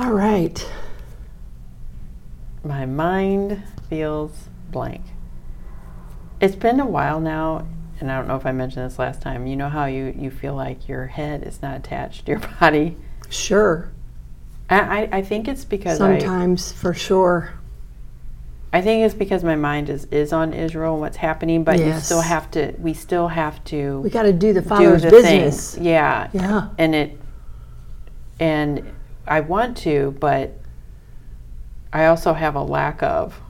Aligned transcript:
All 0.00 0.12
right. 0.12 0.64
My 2.62 2.86
mind 2.86 3.64
feels 3.88 4.48
blank. 4.70 5.02
It's 6.40 6.54
been 6.54 6.78
a 6.78 6.86
while 6.86 7.18
now, 7.18 7.66
and 7.98 8.10
I 8.10 8.16
don't 8.16 8.28
know 8.28 8.36
if 8.36 8.46
I 8.46 8.52
mentioned 8.52 8.88
this 8.88 8.98
last 9.00 9.20
time. 9.20 9.48
You 9.48 9.56
know 9.56 9.68
how 9.68 9.86
you, 9.86 10.14
you 10.16 10.30
feel 10.30 10.54
like 10.54 10.86
your 10.88 11.06
head 11.06 11.42
is 11.42 11.60
not 11.62 11.76
attached 11.76 12.26
to 12.26 12.32
your 12.32 12.40
body? 12.60 12.96
Sure. 13.28 13.90
I, 14.70 14.78
I, 14.78 15.08
I 15.18 15.22
think 15.22 15.48
it's 15.48 15.64
because 15.64 16.00
I, 16.00 16.20
Sometimes, 16.20 16.70
for 16.70 16.94
sure. 16.94 17.54
I 18.72 18.82
think 18.82 19.04
it's 19.04 19.14
because 19.14 19.42
my 19.42 19.56
mind 19.56 19.90
is, 19.90 20.04
is 20.12 20.32
on 20.32 20.52
Israel 20.52 20.92
and 20.92 21.00
what's 21.00 21.16
happening, 21.16 21.64
but 21.64 21.80
you 21.80 21.92
still 21.98 22.20
have 22.20 22.50
to, 22.52 22.72
we 22.78 22.94
still 22.94 23.26
have 23.26 23.64
to 23.64 24.00
We 24.00 24.10
got 24.10 24.24
to 24.24 24.32
do 24.32 24.52
the 24.52 24.60
do 24.60 24.68
Father's 24.68 25.02
the 25.02 25.10
business. 25.10 25.74
thing. 25.74 25.86
Yeah. 25.86 26.30
Yeah. 26.32 26.68
And 26.78 26.94
it, 26.94 27.20
and 28.38 28.94
I 29.28 29.40
want 29.40 29.76
to, 29.78 30.16
but 30.20 30.54
I 31.92 32.06
also 32.06 32.32
have 32.34 32.54
a 32.54 32.62
lack 32.62 33.02
of 33.02 33.40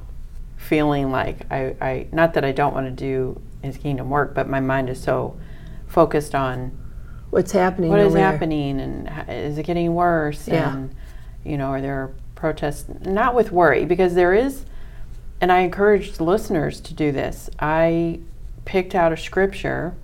feeling 0.56 1.10
like 1.10 1.50
I, 1.50 1.74
I 1.80 2.06
not 2.12 2.34
that 2.34 2.44
I 2.44 2.52
don't 2.52 2.74
want 2.74 2.86
to 2.86 2.90
do 2.90 3.40
his 3.62 3.76
kingdom 3.78 4.10
work, 4.10 4.34
but 4.34 4.48
my 4.48 4.60
mind 4.60 4.90
is 4.90 5.00
so 5.02 5.38
focused 5.86 6.34
on 6.34 6.76
What's 7.30 7.52
happening? 7.52 7.90
what 7.90 8.00
is 8.00 8.14
there. 8.14 8.22
happening 8.30 8.80
and 8.80 9.10
is 9.28 9.58
it 9.58 9.64
getting 9.66 9.94
worse 9.94 10.48
Yeah. 10.48 10.72
and 10.74 10.94
you 11.44 11.56
know 11.58 11.66
are 11.66 11.80
there 11.80 12.10
protests 12.34 12.86
not 13.04 13.34
with 13.34 13.50
worry 13.52 13.84
because 13.84 14.14
there 14.14 14.32
is 14.32 14.64
and 15.40 15.50
i 15.52 15.60
encourage 15.60 16.20
listeners 16.20 16.80
to 16.80 16.94
do 16.94 17.12
this 17.12 17.50
i 17.58 18.20
picked 18.64 18.94
out 18.94 19.12
a 19.12 19.16
scripture 19.16 19.94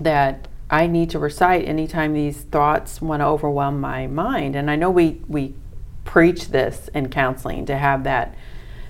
that 0.00 0.46
i 0.70 0.86
need 0.86 1.10
to 1.10 1.18
recite 1.18 1.66
anytime 1.66 2.12
these 2.14 2.42
thoughts 2.42 3.00
want 3.02 3.20
to 3.20 3.26
overwhelm 3.26 3.80
my 3.80 4.06
mind 4.06 4.54
and 4.56 4.70
i 4.70 4.76
know 4.76 4.90
we 4.90 5.20
we 5.28 5.54
preach 6.04 6.48
this 6.48 6.88
in 6.94 7.08
counseling 7.08 7.66
to 7.66 7.76
have 7.76 8.04
that 8.04 8.34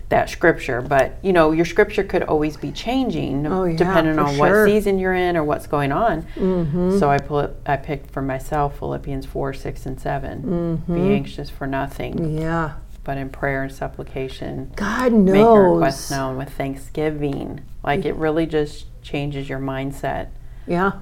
that 0.08 0.28
scripture 0.28 0.80
but 0.82 1.16
you 1.22 1.32
know 1.32 1.52
your 1.52 1.64
scripture 1.64 2.02
could 2.02 2.22
always 2.24 2.56
be 2.56 2.72
changing 2.72 3.46
Oh, 3.46 3.64
yeah, 3.64 3.76
depending 3.76 4.18
on 4.18 4.34
sure. 4.34 4.62
what 4.64 4.68
season 4.68 4.98
you're 4.98 5.14
in 5.14 5.36
or 5.36 5.44
what's 5.44 5.66
going 5.68 5.92
on 5.92 6.22
Mm-hmm. 6.34 6.98
so 6.98 7.08
I 7.08 7.18
pull 7.18 7.40
it, 7.40 7.56
I 7.64 7.76
picked 7.76 8.10
for 8.10 8.20
myself 8.22 8.78
Philippians 8.80 9.24
four, 9.26 9.52
six, 9.52 9.86
and 9.86 10.00
7 10.00 10.42
Mm-hmm. 10.42 10.94
Be 10.94 11.14
anxious 11.14 11.48
for 11.48 11.66
nothing, 11.68 12.38
Yeah. 12.38 12.72
but 13.04 13.18
in 13.18 13.30
prayer 13.30 13.62
and 13.62 13.72
supplication, 13.72 14.72
God 14.74 15.12
knows 15.12 15.32
make 15.32 15.42
your 15.44 15.74
requests 15.74 16.10
known 16.10 16.36
with 16.36 16.50
thanksgiving. 16.54 17.60
Like 17.84 18.04
it 18.04 18.14
really 18.16 18.46
just 18.46 18.86
changes 19.02 19.48
your 19.48 19.60
mindset. 19.60 20.30
Yeah. 20.66 20.92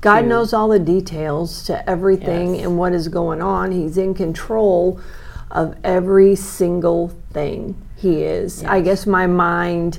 God 0.00 0.22
to- 0.22 0.26
knows 0.26 0.52
all 0.52 0.68
the 0.68 0.78
details 0.78 1.62
to 1.64 1.88
everything 1.88 2.54
Yes. 2.56 2.64
and 2.66 2.78
what 2.78 2.92
is 2.92 3.08
going 3.08 3.42
on. 3.42 3.72
He's 3.72 3.98
in 3.98 4.14
control 4.14 4.98
of 5.50 5.74
every 5.84 6.36
single 6.36 7.10
thing. 7.32 7.74
He 7.96 8.22
is. 8.22 8.64
I 8.64 8.80
guess 8.80 9.06
my 9.06 9.26
mind, 9.26 9.98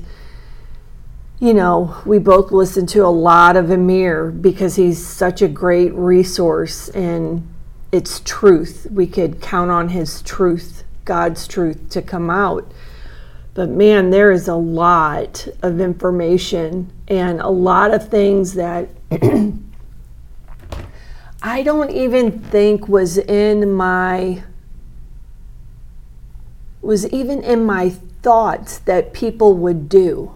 you 1.39 1.53
know, 1.53 1.95
we 2.05 2.17
both 2.19 2.51
listen 2.51 2.85
to 2.87 2.99
a 3.05 3.09
lot 3.09 3.55
of 3.55 3.69
Amir 3.69 4.31
because 4.31 4.75
he's 4.75 5.05
such 5.05 5.41
a 5.41 5.47
great 5.47 5.93
resource 5.93 6.89
and 6.89 7.47
it's 7.91 8.21
truth. 8.21 8.87
We 8.89 9.05
could 9.05 9.41
count 9.41 9.69
on 9.69 9.89
his 9.89 10.21
truth, 10.21 10.83
God's 11.05 11.47
truth, 11.47 11.89
to 11.91 12.01
come 12.01 12.29
out. 12.29 12.71
But 13.53 13.69
man, 13.69 14.11
there 14.11 14.31
is 14.31 14.47
a 14.47 14.55
lot 14.55 15.47
of 15.61 15.81
information 15.81 16.89
and 17.07 17.41
a 17.41 17.49
lot 17.49 17.93
of 17.93 18.07
things 18.07 18.53
that 18.53 18.87
I 21.41 21.63
don't 21.63 21.89
even 21.89 22.39
think 22.39 22.87
was 22.87 23.17
in 23.17 23.73
my 23.73 24.43
was 26.81 27.07
even 27.09 27.43
in 27.43 27.63
my 27.63 27.89
thoughts 28.21 28.79
that 28.79 29.13
people 29.13 29.55
would 29.55 29.87
do 29.87 30.33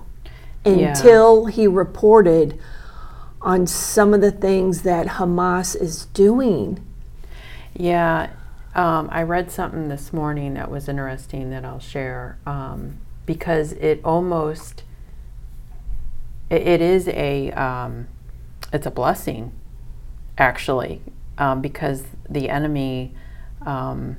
Yeah. 0.63 0.89
until 0.89 1.45
he 1.45 1.67
reported 1.67 2.59
on 3.41 3.67
some 3.67 4.13
of 4.13 4.21
the 4.21 4.31
things 4.31 4.81
that 4.83 5.07
Hamas 5.07 5.79
is 5.79 6.05
doing. 6.07 6.79
Yeah, 7.75 8.29
um, 8.73 9.09
I 9.11 9.23
read 9.23 9.51
something 9.51 9.87
this 9.89 10.11
morning 10.13 10.53
that 10.55 10.69
was 10.71 10.87
interesting 10.87 11.49
that 11.51 11.65
I'll 11.65 11.79
share 11.79 12.37
um, 12.45 12.97
because 13.25 13.73
it 13.73 14.01
almost 14.03 14.83
it, 16.49 16.61
it 16.61 16.81
is 16.81 17.07
a 17.07 17.51
um, 17.51 18.07
it's 18.73 18.85
a 18.85 18.91
blessing 18.91 19.51
actually 20.37 21.01
um, 21.37 21.61
because 21.61 22.03
the 22.29 22.49
enemy 22.49 23.13
um, 23.65 24.17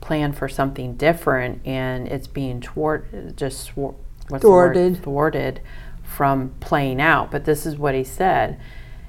planned 0.00 0.36
for 0.36 0.48
something 0.48 0.94
different 0.94 1.66
and 1.66 2.08
it's 2.08 2.26
being 2.26 2.60
thwart 2.60 3.36
just 3.36 3.60
swar- 3.60 3.94
what's? 4.28 4.42
Thwarted. 4.42 5.02
thwarted 5.02 5.60
from 6.02 6.54
playing 6.60 7.00
out. 7.00 7.30
But 7.30 7.44
this 7.44 7.66
is 7.66 7.76
what 7.76 7.94
he 7.94 8.04
said. 8.04 8.58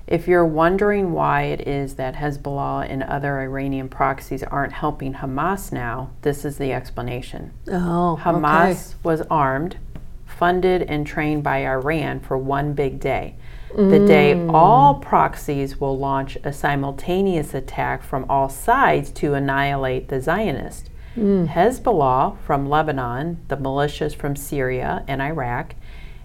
If 0.07 0.27
you're 0.27 0.45
wondering 0.45 1.13
why 1.13 1.43
it 1.43 1.67
is 1.67 1.95
that 1.95 2.15
Hezbollah 2.15 2.89
and 2.89 3.03
other 3.03 3.39
Iranian 3.41 3.89
proxies 3.89 4.41
aren't 4.41 4.73
helping 4.73 5.13
Hamas 5.13 5.71
now, 5.71 6.09
this 6.23 6.43
is 6.43 6.57
the 6.57 6.73
explanation. 6.73 7.53
Oh, 7.67 8.19
Hamas 8.19 8.95
was 9.03 9.21
armed, 9.29 9.77
funded, 10.25 10.81
and 10.81 11.05
trained 11.05 11.43
by 11.43 11.67
Iran 11.67 12.21
for 12.21 12.39
one 12.39 12.73
big 12.73 12.99
day. 12.99 13.35
The 13.75 14.05
day 14.05 14.47
all 14.47 14.95
proxies 14.95 15.79
will 15.79 15.97
launch 15.97 16.37
a 16.43 16.51
simultaneous 16.51 17.53
attack 17.53 18.03
from 18.03 18.25
all 18.29 18.49
sides 18.49 19.11
to 19.11 19.35
annihilate 19.35 20.07
the 20.09 20.19
Zionists. 20.21 20.89
Hezbollah 21.15 22.37
from 22.39 22.69
Lebanon, 22.69 23.39
the 23.47 23.57
militias 23.57 24.15
from 24.15 24.35
Syria 24.35 25.03
and 25.07 25.21
Iraq, 25.21 25.75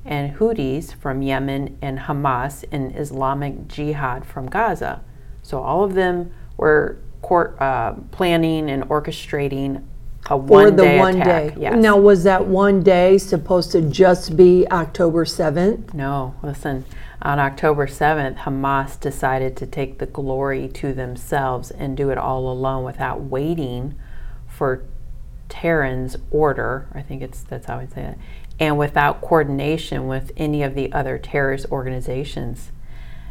and 0.04 0.36
Houthis 0.36 0.94
from 0.94 1.22
Yemen 1.22 1.76
and 1.82 1.98
Hamas 1.98 2.64
and 2.70 2.96
Islamic 2.96 3.66
Jihad 3.68 4.24
from 4.24 4.46
Gaza. 4.46 5.02
So 5.42 5.60
all 5.62 5.82
of 5.84 5.94
them 5.94 6.32
were 6.56 6.98
court, 7.22 7.56
uh, 7.60 7.94
planning 8.10 8.70
and 8.70 8.84
orchestrating 8.84 9.82
a 10.26 10.28
For 10.28 10.36
one 10.38 10.76
the 10.76 10.82
day 10.82 10.98
one 10.98 11.20
attack. 11.20 11.54
day. 11.54 11.60
Yes. 11.60 11.74
Now, 11.76 11.98
was 11.98 12.24
that 12.24 12.46
one 12.46 12.82
day 12.82 13.18
supposed 13.18 13.72
to 13.72 13.82
just 13.82 14.36
be 14.36 14.66
October 14.70 15.24
7th? 15.24 15.92
No, 15.92 16.34
listen. 16.42 16.84
On 17.24 17.38
October 17.38 17.86
7th, 17.86 18.36
Hamas 18.40 19.00
decided 19.00 19.56
to 19.56 19.66
take 19.66 19.98
the 19.98 20.04
glory 20.04 20.68
to 20.68 20.92
themselves 20.92 21.70
and 21.70 21.96
do 21.96 22.10
it 22.10 22.18
all 22.18 22.52
alone 22.52 22.84
without 22.84 23.22
waiting 23.22 23.94
for 24.46 24.84
Tehran's 25.48 26.18
order. 26.30 26.86
I 26.92 27.00
think 27.00 27.22
it's 27.22 27.42
that's 27.42 27.66
how 27.66 27.78
I 27.78 27.86
say 27.86 28.02
it. 28.02 28.18
And 28.60 28.78
without 28.78 29.22
coordination 29.22 30.06
with 30.06 30.32
any 30.36 30.62
of 30.62 30.74
the 30.74 30.92
other 30.92 31.16
terrorist 31.16 31.66
organizations. 31.70 32.72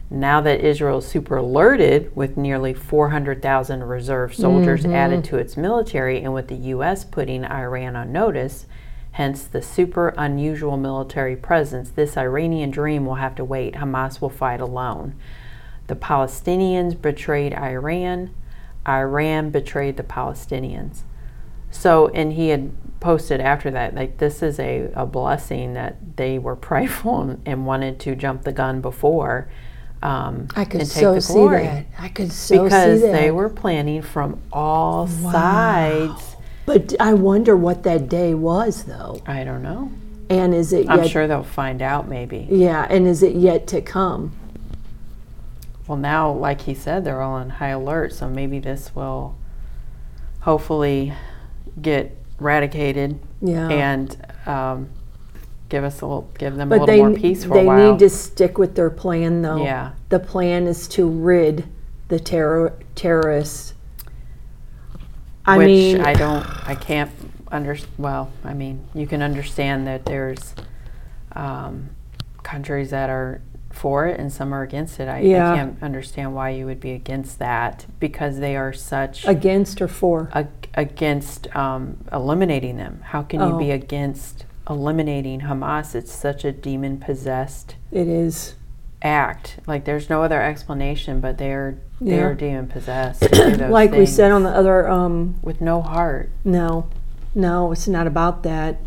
Now 0.10 0.42
that 0.42 0.62
Israel 0.62 0.98
is 0.98 1.08
super 1.08 1.38
alerted 1.38 2.16
with 2.16 2.36
nearly 2.36 2.74
400,000 2.74 3.84
reserve 3.84 4.36
soldiers 4.36 4.84
mm-hmm. 4.84 4.94
added 4.94 5.24
to 5.25 5.38
its 5.38 5.56
military 5.56 6.22
and 6.22 6.34
with 6.34 6.48
the 6.48 6.56
U.S. 6.56 7.04
putting 7.04 7.46
Iran 7.46 7.96
on 7.96 8.12
notice, 8.12 8.66
hence 9.13 9.44
the 9.44 9.62
super 9.62 10.10
unusual 10.18 10.75
military 10.75 11.36
presence, 11.36 11.92
this 11.92 12.18
Iranian 12.18 12.71
dream 12.71 13.06
will 13.06 13.15
have 13.15 13.36
to 13.36 13.44
wait. 13.45 13.75
Hamas 13.75 14.19
will 14.19 14.30
fight 14.30 14.60
alone. 14.60 15.15
The 15.88 15.95
Palestinians 15.95 17.00
betrayed 17.00 17.54
Iran, 17.54 18.33
Iran 18.88 19.51
betrayed 19.51 19.98
the 19.98 20.04
Palestinians. 20.04 21.01
So, 21.69 22.07
and 22.10 22.33
he 22.33 22.50
had 22.50 22.71
posted 23.00 23.39
after 23.39 23.69
that, 23.71 23.94
like, 23.94 24.18
this 24.18 24.42
is 24.42 24.60
a, 24.60 24.92
a 24.95 25.06
blessing 25.06 25.74
that 25.74 26.18
they 26.18 26.39
were 26.39 26.56
prideful 26.69 27.21
and, 27.21 27.42
and 27.45 27.65
wanted 27.68 28.00
to 28.01 28.15
jump 28.15 28.44
the 28.44 28.51
gun 28.51 28.81
before. 28.81 29.48
Um, 30.01 30.48
I 30.56 30.65
could 30.65 30.88
so 30.88 31.13
the 31.13 31.21
see 31.21 31.48
that. 31.48 31.86
I 31.98 32.10
could 32.10 32.31
so 32.31 32.63
because 32.63 32.71
see 32.71 33.06
that. 33.06 33.12
Because 33.12 33.21
they 33.21 33.31
were 33.31 33.50
planning 33.50 34.01
from 34.01 34.42
all 34.51 35.07
sides. 35.07 36.32
But 36.65 36.94
I 37.00 37.13
wonder 37.13 37.56
what 37.57 37.83
that 37.83 38.07
day 38.10 38.33
was, 38.33 38.83
though. 38.83 39.21
I 39.25 39.44
don't 39.44 39.62
know. 39.62 39.92
And 40.30 40.54
is 40.56 40.71
it 40.74 40.89
I'm 40.89 41.00
yet? 41.00 41.10
sure 41.10 41.27
they'll 41.27 41.44
find 41.44 41.81
out 41.81 42.07
maybe. 42.07 42.48
Yeah, 42.50 42.88
and 42.89 43.06
is 43.06 43.21
it 43.21 43.36
yet 43.36 43.68
to 43.68 43.81
come? 43.81 44.31
Well, 45.88 45.98
now, 45.98 46.31
like 46.31 46.62
he 46.62 46.74
said, 46.74 47.04
they're 47.04 47.21
all 47.21 47.33
on 47.33 47.50
high 47.50 47.69
alert, 47.69 48.13
so 48.13 48.30
maybe 48.30 48.60
this 48.60 48.95
will 48.95 49.36
hopefully 50.42 51.13
get 51.81 52.15
eradicated 52.39 53.19
Yeah. 53.42 53.68
and 53.69 54.18
um, 54.45 54.89
give 55.69 55.83
us 55.83 56.00
a 56.01 56.06
little, 56.06 56.30
give 56.38 56.56
them 56.56 56.69
a 56.71 56.75
little 56.75 56.88
they 56.88 56.98
more 57.00 57.13
peace 57.13 57.44
for 57.44 57.57
a 57.57 57.63
while. 57.63 57.77
They 57.77 57.92
need 57.92 58.00
to 58.00 58.10
stick 58.10 58.57
with 58.57 58.75
their 58.75 58.89
plan 58.89 59.42
though. 59.42 59.63
Yeah. 59.63 59.92
The 60.10 60.19
plan 60.19 60.68
is 60.68 60.88
to 60.89 61.07
rid 61.07 61.65
the 62.07 62.19
terror 62.19 62.74
terrorists. 62.95 63.74
I 65.45 65.57
which 65.57 65.68
mean, 65.68 66.01
I 66.01 66.13
don't, 66.13 66.45
I 66.68 66.75
can't 66.75 67.12
under. 67.51 67.78
Well, 67.98 68.31
I 68.44 68.54
mean, 68.54 68.88
you 68.94 69.06
can 69.07 69.22
understand 69.22 69.86
that 69.88 70.06
there's 70.06 70.56
um, 71.34 71.90
countries 72.44 72.90
that 72.92 73.10
are 73.10 73.42
for 73.72 74.06
it 74.06 74.19
and 74.19 74.31
some 74.31 74.54
are 74.54 74.62
against 74.62 75.00
it. 75.00 75.07
I, 75.07 75.19
Yeah. 75.22 75.51
I 75.51 75.56
can't 75.56 75.81
understand 75.81 76.36
why 76.36 76.51
you 76.51 76.66
would 76.68 76.80
be 76.80 76.92
against 76.92 77.40
that 77.40 77.86
because 78.00 78.38
they 78.40 78.56
are 78.56 78.72
such 78.72 79.25
against 79.28 79.81
or 79.81 79.88
for. 79.88 80.30
ag- 80.34 80.69
against 80.75 81.54
um, 81.56 81.98
eliminating 82.12 82.78
them. 82.78 83.01
How 83.04 83.24
can 83.24 83.42
you 83.42 83.57
be 83.57 83.72
Oh. 83.72 83.75
against 83.75 84.46
eliminating 84.69 85.42
Hamas? 85.42 85.96
It's 85.96 86.12
such 86.13 86.46
a 86.46 86.51
demon 86.51 87.00
possessed 87.00 87.75
It 87.92 88.07
is. 88.07 88.54
Act. 89.03 89.59
Like 89.67 89.85
there's 89.85 90.09
no 90.09 90.23
other 90.23 90.41
explanation, 90.41 91.19
but 91.19 91.38
they're 91.38 91.77
Yeah. 92.00 92.15
they're 92.17 92.33
demon 92.35 92.67
possessed. 92.67 93.23
Like 93.69 93.91
we 93.91 94.05
said 94.05 94.31
on 94.31 94.44
the 94.44 94.50
other 94.50 94.88
um 94.88 95.35
with 95.41 95.61
no 95.61 95.81
heart. 95.81 96.29
No, 96.44 96.88
no, 97.35 97.71
it's 97.71 97.88
not 97.88 98.07
about 98.07 98.44
that. 98.44 98.79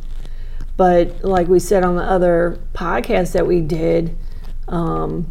But 0.76 1.24
like 1.24 1.48
we 1.48 1.58
said 1.58 1.82
on 1.84 1.96
the 1.96 2.02
other 2.02 2.58
podcast 2.74 3.32
that 3.32 3.46
we 3.46 3.60
did, 3.62 4.16
um, 4.68 5.30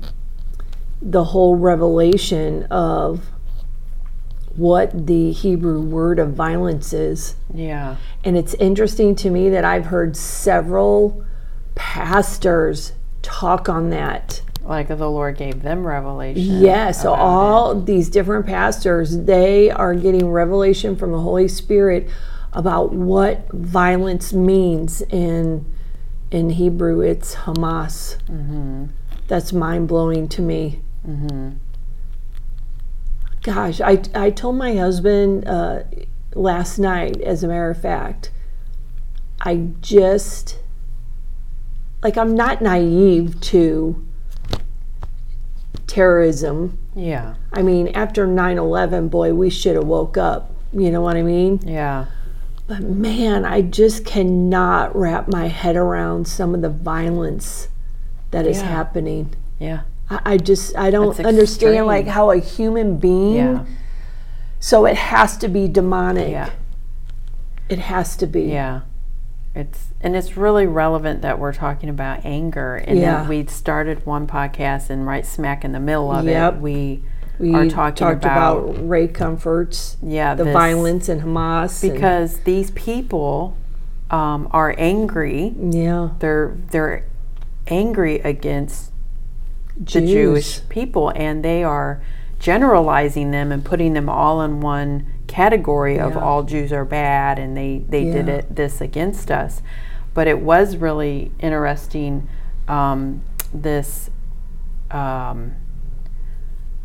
the 1.02 1.26
whole 1.26 1.56
revelation 1.56 2.64
of 2.72 3.28
what 4.56 5.06
the 5.08 5.32
Hebrew 5.32 5.82
word 5.82 6.18
of 6.18 6.34
violence 6.34 6.94
is. 6.94 7.36
Yeah. 7.54 7.98
And 8.24 8.38
it's 8.38 8.54
interesting 8.56 9.14
to 9.18 9.30
me 9.30 9.50
that 9.50 9.64
I've 9.66 9.88
heard 9.88 10.16
several 10.18 11.24
pastors 11.76 12.94
talk 13.22 13.68
on 13.70 13.90
that. 13.92 14.42
Like 14.66 14.88
the 14.88 14.96
Lord 14.96 15.38
gave 15.38 15.62
them 15.62 15.86
revelation. 15.86 16.60
Yes, 16.60 17.04
so 17.04 17.14
about 17.14 17.22
it. 17.22 17.26
all 17.26 17.82
these 17.82 18.10
different 18.10 18.48
pastors, 18.48 19.16
they 19.26 19.70
are 19.70 19.94
getting 19.94 20.32
revelation 20.32 20.96
from 20.96 21.12
the 21.12 21.20
Holy 21.20 21.48
Spirit 21.48 22.10
about 22.52 22.92
what 22.92 23.48
violence 23.52 24.34
means 24.34 25.02
in 25.04 25.72
in 26.32 26.50
Hebrew. 26.52 27.02
It's 27.02 27.36
Hamas. 27.36 28.18
Mm-hmm. 28.24 28.86
That's 29.28 29.54
mind 29.54 29.88
blowing 29.88 30.28
to 30.30 30.42
me. 30.42 30.82
Gosh, 33.44 33.82
I 33.82 34.02
I 34.16 34.32
told 34.32 34.56
my 34.56 34.76
husband 34.76 35.48
uh, 35.48 35.84
last 36.34 36.80
night, 36.80 37.22
as 37.22 37.44
a 37.44 37.48
matter 37.48 37.70
of 37.70 37.80
fact, 37.80 38.32
I 39.42 39.68
just 39.82 40.60
like 42.02 42.18
I'm 42.18 42.36
not 42.36 42.62
naive 42.62 43.40
to 43.42 44.05
terrorism. 45.88 46.78
Yeah. 46.96 47.36
I 47.54 47.62
mean, 47.62 47.90
after 47.90 48.26
9 48.28 48.58
11, 48.58 49.10
boy, 49.10 49.34
we 49.34 49.50
should 49.50 49.76
have 49.76 49.86
woke 49.86 50.18
up. 50.18 50.52
You 50.74 50.92
know 50.92 51.02
what 51.02 51.16
I 51.16 51.22
mean? 51.22 51.60
Yeah. 51.64 52.06
But 52.68 52.82
man, 52.82 53.46
I 53.46 53.62
just 53.62 54.06
cannot 54.06 54.96
wrap 54.96 55.28
my 55.28 55.48
head 55.48 55.76
around 55.76 56.28
some 56.28 56.56
of 56.56 56.62
the 56.62 56.70
violence 56.70 57.68
that 58.32 58.46
is 58.48 58.58
Yeah. 58.58 58.68
happening. 58.68 59.34
Yeah. 59.60 59.82
I, 60.10 60.20
I 60.26 60.38
just, 60.38 60.76
I 60.76 60.90
don't 60.90 61.20
understand 61.20 61.86
like 61.86 62.08
how 62.08 62.32
a 62.32 62.38
human 62.40 62.98
being, 62.98 63.36
Yeah. 63.36 63.66
so 64.60 64.86
it 64.86 64.98
has 64.98 65.38
to 65.38 65.48
be 65.48 65.68
demonic. 65.68 66.32
Yeah. 66.32 66.50
It 67.70 67.80
has 67.80 68.16
to 68.18 68.28
be. 68.28 68.44
Yeah. 68.44 68.82
It's 69.56 69.88
and 70.02 70.16
it's 70.16 70.36
really 70.38 70.68
relevant 70.68 71.22
that 71.22 71.40
we're 71.40 71.54
talking 71.54 71.90
about 71.90 72.26
anger. 72.26 72.76
And 72.76 73.00
Yeah. 73.00 73.20
then 73.22 73.30
we 73.30 73.46
started 73.48 74.06
one 74.06 74.28
podcast 74.28 74.90
and 74.90 75.08
right 75.08 75.26
smack 75.26 75.64
in 75.64 75.72
the 75.72 75.80
middle 75.80 76.12
of 76.12 76.26
Yep. 76.26 76.56
it 76.56 76.60
we 76.62 77.04
We 77.40 77.54
are 77.56 77.68
talking 77.68 77.96
talked 77.96 78.24
about, 78.26 78.58
about, 78.70 78.88
Ray 78.90 79.08
Comforts, 79.08 79.98
yeah 80.02 80.36
the 80.36 80.44
this- 80.46 80.54
violence 80.54 81.10
in 81.10 81.22
Hamas. 81.22 81.82
because 81.82 82.40
these 82.40 82.72
people 82.72 83.56
um, 84.12 84.48
are 84.52 84.76
angry. 84.78 85.56
yeah, 85.60 86.10
They're 86.20 86.54
they're 86.70 87.06
angry 87.68 88.20
against 88.20 88.92
the 89.78 89.84
Jews. 90.02 90.12
Jewish 90.12 90.70
people, 90.70 91.12
and 91.16 91.44
they 91.44 91.64
are 91.64 92.02
generalizing 92.40 93.32
them 93.32 93.52
and 93.52 93.66
putting 93.66 93.94
them 93.94 94.08
all 94.08 94.42
in 94.42 94.62
one 94.62 95.08
category 95.28 96.00
of 96.00 96.14
Yeah. 96.14 96.20
all 96.22 96.44
Jews 96.44 96.72
are 96.74 96.86
bad, 96.86 97.40
and 97.40 97.56
they 97.56 97.84
they 97.88 98.06
did 98.06 98.30
it 98.30 98.56
this 98.56 98.82
against 98.82 99.30
us. 99.32 99.62
But 100.14 100.28
it 100.28 100.40
was 100.42 100.78
really 100.78 101.32
interesting. 101.40 102.28
Um, 102.68 103.22
this. 103.54 104.10
Um, 104.92 105.54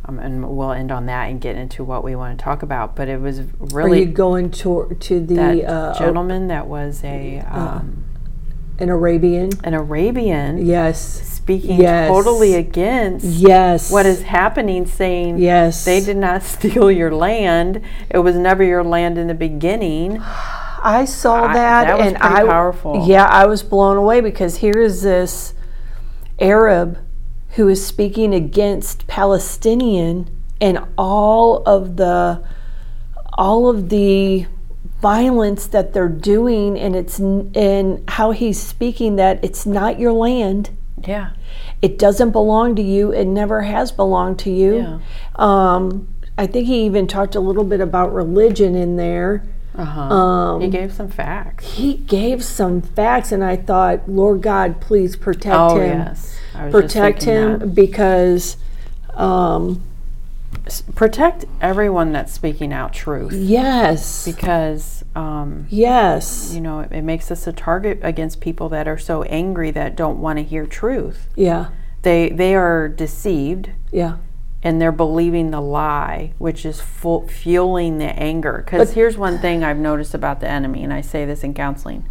um, 0.06 0.18
and 0.18 0.56
we'll 0.56 0.72
end 0.72 0.90
on 0.90 1.06
that 1.06 1.30
and 1.30 1.40
get 1.40 1.56
into 1.56 1.84
what 1.84 2.02
we 2.02 2.16
want 2.16 2.38
to 2.38 2.42
talk 2.42 2.62
about. 2.62 2.96
But 2.96 3.08
it 3.08 3.20
was 3.20 3.40
Are 3.40 3.44
really 3.72 4.00
you 4.00 4.06
going 4.06 4.50
to 4.50 4.96
to 4.98 5.20
the 5.20 5.34
that 5.34 5.64
uh, 5.64 5.98
gentleman 5.98 6.48
that 6.48 6.66
was 6.66 7.04
a 7.04 7.40
um, 7.40 8.04
an 8.78 8.88
Arabian? 8.88 9.50
an 9.62 9.74
Arabian 9.74 10.64
Yes, 10.64 10.98
speaking 11.58 11.80
Yes. 11.80 12.08
totally 12.08 12.54
against 12.54 13.24
yes. 13.24 13.90
what 13.90 14.06
is 14.06 14.22
happening, 14.22 14.86
saying 14.86 15.38
Yes, 15.38 15.84
they 15.84 16.00
did 16.00 16.16
not 16.16 16.42
steal 16.54 16.90
your 16.92 17.12
land. 17.12 17.80
It 18.08 18.18
was 18.18 18.36
never 18.36 18.62
your 18.62 18.84
land 18.84 19.18
in 19.18 19.26
the 19.26 19.34
beginning. 19.34 20.20
I 20.20 21.04
saw 21.06 21.44
I- 21.46 21.54
that, 21.54 22.00
and 22.00 22.16
I 22.18 22.44
powerful. 22.44 23.04
yeah, 23.06 23.24
I 23.26 23.46
was 23.46 23.62
blown 23.64 23.96
away 23.96 24.20
because 24.20 24.58
here 24.58 24.80
is 24.80 25.02
this 25.02 25.54
Arab 26.38 26.98
who 27.56 27.66
is 27.68 27.84
speaking 27.84 28.32
against 28.32 29.06
Palestinian 29.08 30.30
and 30.60 30.78
all 30.96 31.62
of 31.64 31.96
the 31.96 32.44
all 33.36 33.68
of 33.68 33.88
the 33.88 34.46
violence 35.02 35.66
that 35.66 35.92
they're 35.94 36.08
doing 36.08 36.78
and 36.78 36.94
it's 36.94 37.18
and 37.18 38.04
how 38.08 38.30
he's 38.30 38.60
speaking 38.62 39.16
that 39.16 39.42
it's 39.42 39.64
not 39.66 39.98
your 39.98 40.12
land 40.12 40.70
Yeah, 41.06 41.30
it 41.82 41.98
doesn't 41.98 42.30
belong 42.30 42.74
to 42.76 42.82
you. 42.82 43.12
It 43.12 43.26
never 43.26 43.62
has 43.62 43.92
belonged 43.92 44.38
to 44.40 44.50
you. 44.50 44.76
Yeah, 44.78 44.98
um, 45.36 46.08
i 46.38 46.46
think 46.46 46.66
he 46.66 46.84
even 46.86 47.06
talked 47.06 47.34
a 47.34 47.40
little 47.40 47.64
bit 47.64 47.80
about 47.80 48.12
religion 48.14 48.74
in 48.74 48.96
there. 48.96 49.42
Uh 49.74 49.84
huh. 49.84 50.00
um, 50.00 50.60
he 50.60 50.68
gave 50.68 50.92
some 50.92 51.08
facts. 51.08 51.64
he 51.74 51.94
gave 51.94 52.42
some 52.44 52.82
facts 52.82 53.30
and 53.32 53.44
i 53.44 53.56
thought 53.56 54.08
lord 54.08 54.42
god 54.42 54.80
please 54.80 55.14
protect 55.16 55.54
Oh 55.56 55.76
him. 55.78 55.98
yes, 56.00 56.36
protect 56.70 57.22
him 57.22 57.58
that. 57.60 57.74
because 57.74 58.56
um, 59.14 59.82
S- 60.66 60.82
Protect 60.94 61.44
everyone 61.60 62.12
that's 62.12 62.32
speaking 62.32 62.72
out 62.72 62.92
truth. 62.92 63.32
Yes. 63.32 64.24
Because 64.24 65.04
um, 65.14 65.66
yes. 65.70 66.52
you 66.54 66.60
know 66.60 66.80
it, 66.80 66.92
it 66.92 67.02
makes 67.02 67.30
us 67.30 67.46
a 67.46 67.52
target 67.52 67.98
against 68.02 68.40
people 68.40 68.68
that 68.70 68.86
are 68.88 68.98
so 68.98 69.22
angry 69.24 69.70
that 69.72 69.96
don't 69.96 70.20
want 70.20 70.38
to 70.38 70.44
hear 70.44 70.66
truth. 70.66 71.28
yeah. 71.36 71.70
They 72.02 72.30
they 72.30 72.54
are 72.54 72.88
deceived. 72.88 73.70
Yeah. 73.92 74.16
And 74.62 74.80
they're 74.80 74.92
believing 74.92 75.50
the 75.50 75.60
lie, 75.60 76.32
which 76.38 76.64
is 76.66 76.80
fu- 76.80 77.26
fueling 77.26 77.98
the 77.98 78.06
anger. 78.18 78.62
Because 78.64 78.92
here's 78.92 79.16
one 79.18 79.38
thing 79.38 79.62
I've 79.64 79.78
noticed 79.78 80.14
about 80.14 80.40
the 80.40 80.48
enemy, 80.48 80.82
and 80.84 80.92
I 80.92 81.00
say 81.02 81.24
this 81.24 81.42
in 81.44 81.52
counseling. 81.54 82.06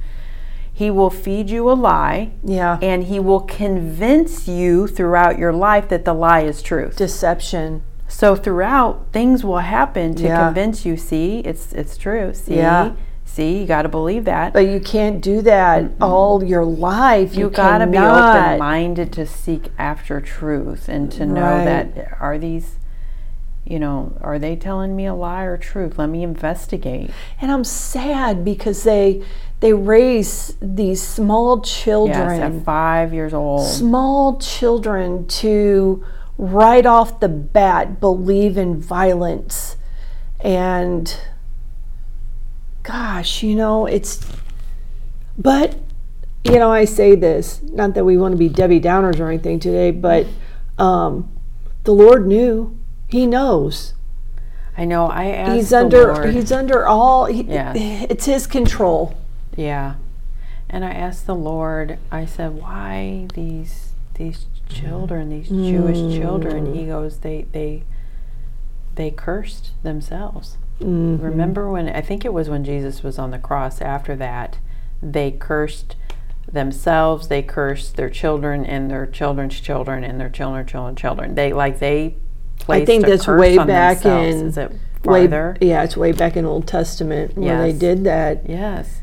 He 0.72 0.90
will 0.90 1.10
feed 1.10 1.50
you 1.50 1.70
a 1.70 1.74
lie, 1.74 2.32
yeah. 2.44 2.80
and 2.82 3.04
he 3.04 3.20
will 3.20 3.42
convince 3.42 4.48
you 4.48 4.88
throughout 4.88 5.38
your 5.38 5.54
life 5.54 5.90
that 5.90 6.06
the 6.06 6.14
lie 6.14 6.42
is 6.42 6.62
truth. 6.62 6.96
deception 6.96 7.84
So 8.10 8.36
throughout, 8.36 9.06
things 9.14 9.44
will 9.44 9.60
happen 9.60 10.16
to 10.16 10.24
Yeah. 10.24 10.46
convince 10.48 10.86
you. 10.86 10.98
See, 10.98 11.40
it's 11.40 11.72
it's 11.74 11.96
true. 11.96 12.34
See, 12.34 12.58
Yeah. 12.58 12.92
see, 13.24 13.60
you 13.60 13.66
got 13.68 13.84
to 13.84 13.90
believe 13.90 14.26
that. 14.26 14.52
but 14.52 14.68
you 14.68 14.80
can't 14.80 15.22
do 15.22 15.42
that 15.44 15.86
all 16.02 16.44
your 16.44 16.66
life 16.66 17.36
you 17.36 17.46
you, 17.46 17.50
got 17.52 17.78
to 17.78 17.88
be 17.88 17.98
open-minded 17.98 19.12
to 19.14 19.26
seek 19.26 19.72
after 19.78 20.20
truth 20.20 20.90
and 20.90 21.12
to 21.12 21.26
know 21.26 21.58
Right. 21.58 21.66
that 21.66 22.18
are 22.20 22.38
these 22.38 22.76
you 23.66 23.78
know 23.78 24.14
are 24.22 24.40
they 24.40 24.56
telling 24.56 24.96
me 24.96 25.06
a 25.06 25.14
lie 25.14 25.44
or 25.44 25.56
truth 25.58 26.00
let 26.00 26.10
me 26.10 26.24
investigate 26.24 27.12
and 27.40 27.52
i'm 27.52 27.64
sad 27.64 28.44
because 28.44 28.82
they 28.84 29.22
they 29.60 29.74
raise 29.74 30.56
these 30.60 31.02
small 31.04 31.62
children 31.62 32.40
yes 32.40 32.42
at 32.42 32.64
five 32.64 33.14
years 33.14 33.34
old 33.34 33.64
small 33.68 34.38
children 34.40 35.28
to 35.28 36.04
right 36.40 36.86
off 36.86 37.20
the 37.20 37.28
bat 37.28 38.00
believe 38.00 38.58
in 38.58 38.80
violence 38.80 39.76
and 40.40 41.18
gosh 42.84 43.44
you 43.44 43.54
know 43.54 43.86
it's 43.86 44.26
but 45.38 45.78
you 46.46 46.58
know 46.58 46.72
i 46.72 46.86
say 46.86 47.14
this 47.14 47.62
not 47.64 47.94
that 47.94 48.06
we 48.06 48.18
want 48.18 48.32
to 48.32 48.38
be 48.38 48.48
debbie 48.48 48.80
downers 48.80 49.20
or 49.20 49.28
anything 49.28 49.60
today 49.60 49.92
but 49.92 50.26
um, 50.78 51.30
the 51.84 51.92
lord 51.94 52.26
knew 52.26 52.76
he 53.10 53.26
knows 53.28 53.94
I 54.78 54.86
know. 54.86 55.08
I 55.08 55.26
asked 55.26 55.56
he's 55.56 55.70
the 55.72 55.80
under 55.80 56.14
Lord. 56.14 56.34
he's 56.34 56.54
under 56.54 56.88
all 56.88 57.26
he, 57.26 57.44
Yes. 57.44 57.76
it's 58.10 58.24
his 58.24 58.48
control. 58.48 59.14
Yeah. 59.58 59.96
And 60.70 60.86
I 60.86 60.92
asked 60.92 61.26
the 61.28 61.36
Lord, 61.36 61.98
I 62.10 62.26
said, 62.26 62.54
why 62.62 63.28
these 63.34 63.92
these 64.14 64.46
children, 64.70 65.30
these 65.30 65.50
Jewish 65.50 66.16
children? 66.18 66.74
He 66.74 66.86
goes, 66.86 67.20
they 67.20 67.46
they 67.52 67.84
they 68.96 69.12
cursed 69.12 69.72
themselves. 69.84 70.58
Mm-hmm. 70.82 71.24
Remember 71.24 71.70
when 71.70 71.90
I 71.90 72.02
think 72.02 72.24
it 72.24 72.34
was 72.34 72.50
when 72.50 72.64
Jesus 72.64 73.04
was 73.04 73.20
on 73.20 73.32
the 73.32 73.40
cross 73.40 73.82
after 73.82 74.16
that, 74.16 74.58
they 75.02 75.32
cursed 75.32 75.96
themselves, 76.52 77.28
they 77.28 77.42
cursed 77.44 77.96
their 77.96 78.10
children 78.10 78.66
and 78.66 78.90
their 78.90 79.06
children's 79.06 79.60
children 79.60 80.04
and 80.04 80.20
their 80.20 80.30
children, 80.30 80.66
children, 80.66 80.96
children. 80.96 81.36
They 81.36 81.54
like 81.54 81.80
they 81.80 82.16
placed 82.60 82.88
think 82.88 83.06
a 83.06 83.10
that's 83.10 83.26
curse 83.26 83.40
way 83.40 83.58
on 83.58 83.68
back 83.68 84.00
themselves. 84.00 84.36
in- 84.42 84.48
Is 84.48 84.58
it 84.58 84.72
Way, 85.06 85.28
farther? 85.28 85.56
yeah, 85.62 85.84
it's 85.84 85.96
way 85.96 86.12
back 86.12 86.36
in 86.36 86.44
Old 86.46 86.68
Testament 86.68 87.38
where 87.38 87.62
they 87.62 87.72
did 87.72 88.04
that. 88.04 88.50
Yes. 88.50 89.00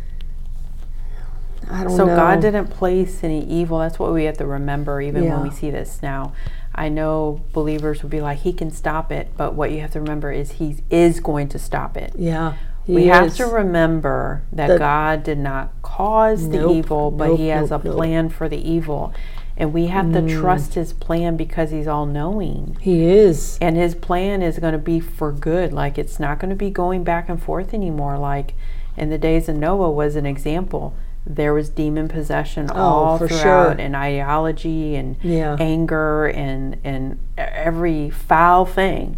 I 1.70 1.84
don't 1.84 1.96
So 1.96 2.06
know. 2.06 2.16
God 2.16 2.40
didn't 2.40 2.68
place 2.68 3.24
any 3.24 3.44
evil. 3.44 3.78
That's 3.78 3.98
what 3.98 4.12
we 4.12 4.24
have 4.24 4.38
to 4.38 4.46
remember, 4.46 5.00
even 5.00 5.24
Yeah. 5.24 5.34
when 5.34 5.48
we 5.48 5.50
see 5.50 5.70
this 5.70 6.00
now. 6.02 6.32
I 6.74 6.88
know 6.88 7.40
believers 7.52 8.02
would 8.02 8.10
be 8.10 8.20
like, 8.20 8.38
"He 8.38 8.52
can 8.52 8.70
stop 8.70 9.10
it," 9.10 9.30
but 9.36 9.54
what 9.54 9.70
you 9.70 9.80
have 9.80 9.92
to 9.92 10.00
remember 10.00 10.30
is 10.30 10.52
He 10.52 10.76
is 10.90 11.20
going 11.20 11.48
to 11.48 11.58
stop 11.58 11.96
it. 11.96 12.12
Yeah, 12.18 12.52
we 12.86 13.06
have 13.06 13.34
to 13.36 13.46
remember 13.46 14.42
that 14.52 14.68
The- 14.68 14.78
God 14.78 15.22
did 15.24 15.38
not 15.38 15.70
cause 15.82 16.50
the 16.50 16.58
Nope, 16.58 16.76
evil, 16.76 17.10
but 17.10 17.28
nope, 17.28 17.38
He 17.38 17.48
has 17.48 17.70
nope, 17.70 17.84
a 17.84 17.90
plan 17.90 18.28
for 18.28 18.48
the 18.48 18.58
evil, 18.58 19.12
and 19.56 19.72
we 19.72 19.86
have 19.86 20.12
to 20.12 20.20
mm. 20.20 20.38
trust 20.38 20.74
His 20.74 20.92
plan 20.92 21.36
because 21.36 21.70
He's 21.70 21.88
all 21.88 22.04
knowing. 22.04 22.76
He 22.80 23.06
is. 23.06 23.58
And 23.60 23.76
his 23.76 23.94
plan 23.94 24.42
is 24.42 24.58
going 24.58 24.72
to 24.72 24.78
be 24.78 25.00
for 25.00 25.32
good. 25.32 25.72
Like 25.72 25.96
it's 25.98 26.20
not 26.20 26.38
going 26.38 26.50
to 26.50 26.56
be 26.56 26.70
going 26.70 27.04
back 27.04 27.28
and 27.30 27.42
forth 27.42 27.72
anymore. 27.72 28.18
Like 28.18 28.52
in 28.98 29.08
the 29.08 29.18
days 29.18 29.48
of 29.48 29.56
Noah 29.56 29.90
was 29.90 30.14
an 30.14 30.26
example. 30.26 30.92
There 31.26 31.52
was 31.52 31.68
demon 31.70 32.06
possession 32.08 32.70
all 32.70 33.14
Oh, 33.14 33.18
for 33.18 33.26
throughout, 33.28 33.42
sure. 33.42 33.70
and 33.84 33.96
ideology, 33.96 34.94
and 34.94 35.16
Yeah. 35.22 35.56
anger, 35.58 36.26
and 36.26 36.76
and 36.84 37.18
every 37.36 38.10
foul 38.10 38.64
thing 38.64 39.16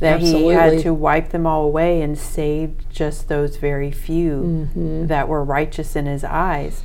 that 0.00 0.20
he 0.20 0.46
had 0.48 0.78
to 0.78 0.94
wipe 0.94 1.30
them 1.30 1.44
all 1.46 1.64
away 1.64 2.00
and 2.00 2.16
saved 2.16 2.88
just 2.90 3.28
those 3.28 3.56
very 3.56 3.90
few 3.90 4.68
Mm-hmm. 4.76 5.06
that 5.08 5.28
were 5.28 5.42
righteous 5.42 5.96
in 5.96 6.06
his 6.06 6.22
eyes. 6.22 6.82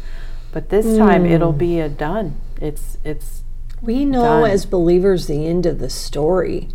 But 0.51 0.69
this 0.69 0.97
time 0.97 1.23
Mm. 1.23 1.31
it'll 1.31 1.53
be 1.53 1.79
a 1.79 1.87
done. 1.89 2.33
It's 2.59 2.97
it's 3.03 3.43
We 3.81 4.05
know 4.05 4.41
Done. 4.41 4.49
as 4.51 4.65
believers 4.65 5.27
the 5.27 5.45
end 5.45 5.65
of 5.65 5.77
the 5.79 5.89
story. 5.89 6.69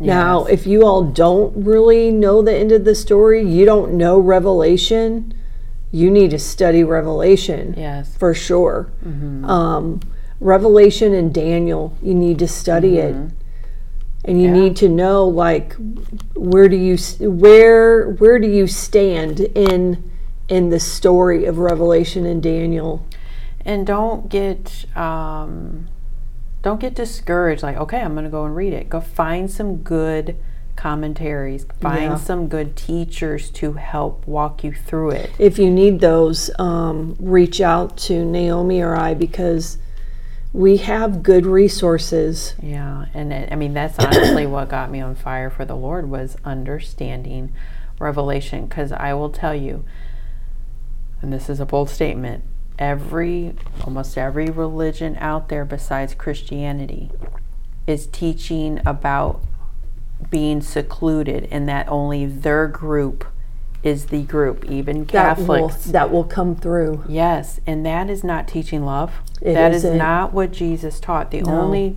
Now, 0.00 0.44
if 0.46 0.66
you 0.66 0.82
all 0.86 1.02
don't 1.02 1.52
really 1.56 2.10
know 2.10 2.40
the 2.40 2.54
end 2.54 2.72
of 2.72 2.84
the 2.84 2.94
story, 2.94 3.42
you 3.42 3.64
don't 3.66 3.92
know 3.94 4.18
Revelation, 4.18 5.34
you 5.90 6.10
need 6.10 6.30
to 6.32 6.38
study 6.38 6.84
Revelation 6.84 7.74
yes. 7.76 8.16
for 8.16 8.34
sure. 8.34 8.90
Um, 9.04 10.00
Revelation 10.40 11.14
and 11.14 11.32
Daniel, 11.32 11.96
you 12.02 12.14
need 12.14 12.38
to 12.40 12.48
study 12.48 12.98
it. 12.98 13.14
And 14.24 14.42
you 14.42 14.48
Yeah. 14.48 14.52
need 14.52 14.76
to 14.76 14.88
know 14.88 15.26
like 15.26 15.74
where 16.34 16.68
do 16.68 16.76
you 16.76 16.96
where 17.20 18.10
where 18.10 18.38
do 18.38 18.46
you 18.48 18.66
stand 18.66 19.40
in 19.40 20.02
in 20.48 20.68
the 20.70 20.80
story 20.80 21.44
of 21.46 21.58
Revelation 21.58 22.26
and 22.26 22.42
Daniel? 22.42 23.04
and 23.64 23.86
don't 23.86 24.28
get 24.30 24.84
um, 24.96 25.88
don't 26.62 26.80
get 26.80 26.94
discouraged 26.94 27.62
like 27.62 27.76
okay 27.76 28.00
i'm 28.00 28.12
going 28.14 28.24
to 28.24 28.30
go 28.30 28.44
and 28.44 28.54
read 28.56 28.72
it 28.72 28.88
go 28.88 29.00
find 29.00 29.50
some 29.50 29.76
good 29.78 30.36
commentaries 30.78 31.66
find 31.80 32.02
Yeah. 32.02 32.16
some 32.16 32.46
good 32.48 32.76
teachers 32.76 33.50
to 33.50 33.72
help 33.74 34.26
walk 34.28 34.62
you 34.62 34.72
through 34.72 35.10
it 35.10 35.30
if 35.38 35.58
you 35.58 35.70
need 35.70 35.98
those, 36.00 36.50
um, 36.58 37.16
reach 37.18 37.60
out 37.60 37.96
to 38.06 38.24
Naomi 38.24 38.80
or 38.80 38.94
I 38.96 39.12
because 39.14 39.78
we 40.52 40.78
have 40.78 41.22
good 41.22 41.44
resources. 41.44 42.54
yeah 42.62 43.04
and 43.12 43.32
it, 43.32 43.52
i 43.52 43.54
mean 43.56 43.74
that's 43.74 43.98
honestly 43.98 44.46
what 44.46 44.68
got 44.70 44.90
me 44.90 45.00
on 45.00 45.14
fire 45.14 45.50
for 45.50 45.64
the 45.66 45.76
lord 45.76 46.08
was 46.08 46.36
understanding 46.44 47.52
revelation 48.00 48.66
because 48.66 48.90
i 48.92 49.12
will 49.12 49.28
tell 49.30 49.54
you 49.54 49.84
and 51.20 51.32
this 51.32 51.50
is 51.50 51.60
a 51.60 51.66
bold 51.66 51.90
statement 51.90 52.42
every 52.78 53.54
almost 53.84 54.16
every 54.16 54.48
religion 54.48 55.16
out 55.20 55.48
there 55.50 55.64
besides 55.66 56.14
christianity 56.14 57.10
is 57.86 58.06
teaching 58.06 58.80
about 58.86 59.40
being 60.30 60.60
secluded 60.60 61.48
and 61.50 61.68
that 61.68 61.88
only 61.88 62.26
their 62.26 62.66
group 62.66 63.24
is 63.82 64.06
the 64.06 64.22
group 64.22 64.64
even 64.64 65.04
That 65.06 65.38
will, 65.38 65.46
catholics 65.46 65.84
that 65.86 66.10
will 66.10 66.24
come 66.24 66.56
through. 66.56 67.04
yes 67.08 67.60
and 67.66 67.86
that 67.86 68.10
is 68.10 68.24
not 68.24 68.48
teaching 68.48 68.84
love 68.84 69.12
It 69.40 69.54
that 69.54 69.72
is 69.72 69.84
isn't. 69.84 70.32
what 70.32 70.50
jesus 70.50 70.98
taught 70.98 71.30
the 71.30 71.42
No. 71.42 71.52
only 71.60 71.96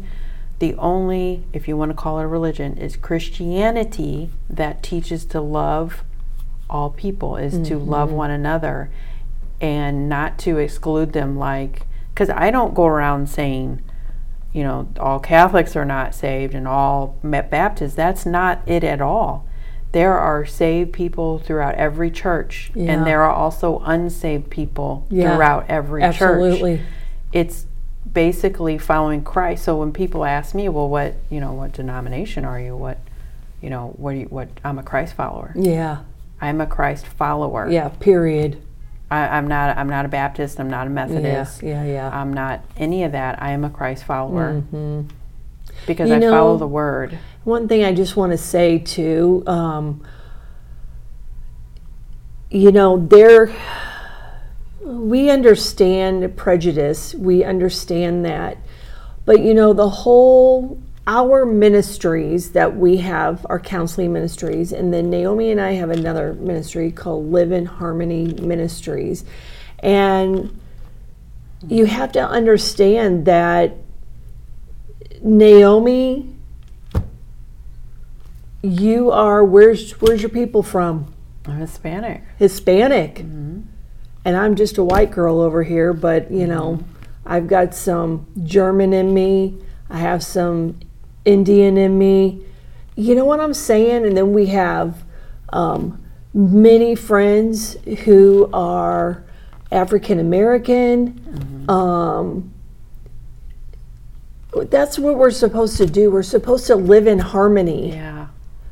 the 0.60 0.76
only 0.76 1.44
if 1.54 1.68
you 1.68 1.76
want 1.76 1.90
to 1.90 1.98
call 1.98 2.20
it 2.20 2.24
a 2.24 2.28
religion 2.28 2.78
is 2.78 2.96
christianity 2.96 4.30
that 4.50 4.84
teaches 4.84 5.26
to 5.26 5.42
love 5.42 6.04
all 6.70 6.92
people 6.92 7.36
is 7.36 7.54
to 7.68 7.76
Mm-hmm. 7.76 7.90
love 7.90 8.12
one 8.12 8.30
another 8.32 8.90
and 9.60 10.08
not 10.08 10.38
to 10.40 10.58
exclude 10.60 11.14
them 11.14 11.38
like 11.38 11.88
because 12.14 12.30
i 12.30 12.52
don't 12.52 12.76
go 12.76 12.86
around 12.86 13.28
saying 13.28 13.82
you 14.54 14.64
know 14.64 14.88
all 15.00 15.20
catholics 15.20 15.76
are 15.76 15.86
not 15.86 16.14
saved 16.14 16.54
and 16.54 16.68
all 16.68 17.18
baptists 17.24 17.96
that's 17.96 18.26
not 18.26 18.62
it 18.68 18.84
at 18.84 19.02
all 19.02 19.46
there 19.94 20.18
are 20.18 20.46
saved 20.46 20.94
people 20.94 21.38
throughout 21.40 21.76
every 21.76 22.10
church 22.10 22.72
Yeah. 22.74 22.94
and 22.94 23.06
there 23.06 23.22
are 23.24 23.32
also 23.32 23.80
unsaved 23.86 24.50
people 24.50 25.06
Yeah, 25.10 25.34
throughout 25.36 25.66
every 25.70 26.02
Absolutely. 26.04 26.50
church 26.50 26.54
Absolutely. 26.54 26.86
it's 27.34 27.66
basically 28.12 28.78
following 28.78 29.24
christ 29.24 29.64
so 29.64 29.78
when 29.78 29.94
people 29.94 30.26
ask 30.26 30.54
me 30.56 30.68
well 30.70 30.90
what 30.90 31.16
you 31.30 31.40
know 31.40 31.54
what 31.54 31.72
denomination 31.74 32.44
are 32.46 32.60
you 32.60 32.76
what 32.76 32.98
you 33.62 33.70
know 33.70 33.94
what 33.98 34.14
do 34.14 34.20
you 34.20 34.26
what 34.26 34.50
i'm 34.66 34.80
a 34.80 34.84
christ 34.84 35.14
follower 35.14 35.54
Yeah. 35.56 36.00
i'm 36.42 36.60
a 36.60 36.68
christ 36.68 37.06
follower 37.06 37.70
Yeah. 37.70 37.90
Period. 38.00 38.62
I, 39.12 39.28
i'm 39.38 39.48
not 39.48 39.78
i'm 39.78 39.90
not 39.90 40.06
a 40.06 40.08
baptist 40.08 40.60
i'm 40.60 40.70
not 40.70 40.88
a 40.88 40.90
methodist 40.90 41.62
Yeah. 41.62 41.84
Yeah. 41.84 42.10
i'm 42.12 42.34
not 42.34 42.62
any 42.78 43.04
of 43.04 43.12
that 43.12 43.42
i 43.42 43.52
am 43.52 43.64
a 43.66 43.70
christ 43.70 44.06
follower 44.06 44.64
Mhm. 44.74 45.10
because 45.86 46.10
You 46.10 46.16
i 46.16 46.20
follow 46.22 46.58
the 46.58 46.68
word 46.68 47.18
One 47.44 47.68
thing 47.68 47.84
I 47.84 47.92
just 47.94 48.16
want 48.16 48.32
to 48.34 48.38
say 48.38 48.78
too, 48.78 49.44
um, 49.48 50.02
you 52.52 52.72
know, 52.72 52.98
there, 53.08 53.52
we 54.84 55.30
understand 55.30 56.36
prejudice, 56.38 57.16
we 57.16 57.44
understand 57.44 58.26
that, 58.26 58.58
but 59.26 59.40
you 59.40 59.54
know, 59.54 59.74
the 59.74 59.90
whole, 59.90 60.80
our 61.08 61.46
ministries 61.46 62.52
that 62.52 62.76
we 62.76 62.98
have 62.98 63.46
are 63.50 63.60
counseling 63.60 64.14
ministries, 64.14 64.72
and 64.72 64.94
then 64.94 65.10
Naomi 65.10 65.52
and 65.52 65.60
I 65.60 65.74
have 65.74 65.90
another 65.90 66.34
ministry 66.34 66.92
called 66.92 67.32
Live 67.32 67.52
in 67.52 67.66
Harmony 67.66 68.34
Ministries, 68.34 69.26
and 69.80 70.60
you 71.68 71.86
have 71.86 72.12
to 72.14 72.22
understand 72.22 73.26
that 73.26 73.76
Naomi 75.22 76.36
you 78.64 79.12
are 79.12 79.44
where's 79.44 79.92
where's 79.94 80.22
your 80.22 80.30
people 80.30 80.64
from? 80.64 81.14
I'm 81.46 81.60
hispanic. 81.60 82.24
Hispanic. 82.38 83.16
Mm-hmm. 83.16 83.62
And 84.24 84.38
i'm 84.38 84.56
just 84.56 84.78
a 84.78 84.84
white 84.84 85.10
girl 85.10 85.42
over 85.42 85.64
here 85.64 85.94
but 85.94 86.30
you 86.32 86.46
know 86.46 86.78
mm-hmm. 86.78 86.92
i've 87.26 87.48
got 87.48 87.74
some 87.74 88.28
german 88.44 88.94
in 88.94 89.14
me. 89.14 89.58
I 89.90 89.98
have 89.98 90.24
some 90.24 90.80
indian 91.26 91.78
in 91.78 91.98
me. 91.98 92.44
You 92.96 93.16
know 93.16 93.26
what 93.26 93.40
i'm 93.40 93.54
saying? 93.54 94.06
And 94.06 94.16
then 94.16 94.34
we 94.34 94.48
have 94.48 95.04
um, 95.50 96.04
many 96.34 96.96
friends 96.96 97.78
who 98.06 98.50
are 98.54 99.24
african 99.72 100.20
american. 100.20 101.66
Um, 101.70 102.54
that's 104.70 105.00
what 105.00 105.16
we're 105.16 105.32
supposed 105.32 105.78
to 105.78 105.86
do. 105.86 106.12
We're 106.12 106.24
supposed 106.24 106.68
to 106.68 106.76
live 106.76 107.08
in 107.08 107.20
harmony 107.20 107.92
yeah. 107.92 108.28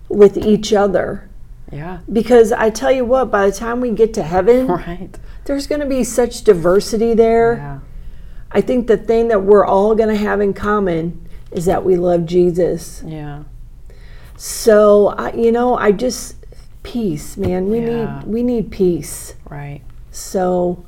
with 0.09 0.37
each 0.37 0.73
other. 0.73 1.29
yeah. 1.71 1.99
Because 2.11 2.51
I 2.51 2.69
tell 2.69 2.91
you 2.91 3.05
what, 3.05 3.31
by 3.31 3.49
the 3.49 3.55
time 3.55 3.79
we 3.79 3.91
get 3.91 4.13
to 4.15 4.23
heaven, 4.23 4.67
right. 4.67 5.17
there's 5.45 5.67
going 5.67 5.79
to 5.81 5.87
be 5.87 6.03
such 6.03 6.43
diversity 6.43 7.13
there. 7.13 7.55
yeah. 7.55 7.79
I 8.51 8.61
think 8.61 8.87
the 8.87 8.97
thing 8.97 9.27
that 9.27 9.43
we're 9.43 9.65
all 9.65 9.95
going 9.95 10.09
to 10.09 10.15
have 10.15 10.41
in 10.41 10.53
common 10.53 11.28
is 11.51 11.65
that 11.65 11.83
we 11.83 11.95
love 11.95 12.25
Jesus. 12.25 13.03
yeah 13.05 13.43
So, 14.37 15.07
I, 15.09 15.33
you 15.33 15.51
know, 15.51 15.75
I 15.75 15.91
just 15.91 16.35
peace, 16.83 17.35
man. 17.37 17.69
We 17.69 17.79
Yeah. 17.79 17.85
need 18.21 18.31
we 18.31 18.43
need 18.43 18.71
peace. 18.71 19.35
right 19.49 19.81
So, 20.11 20.83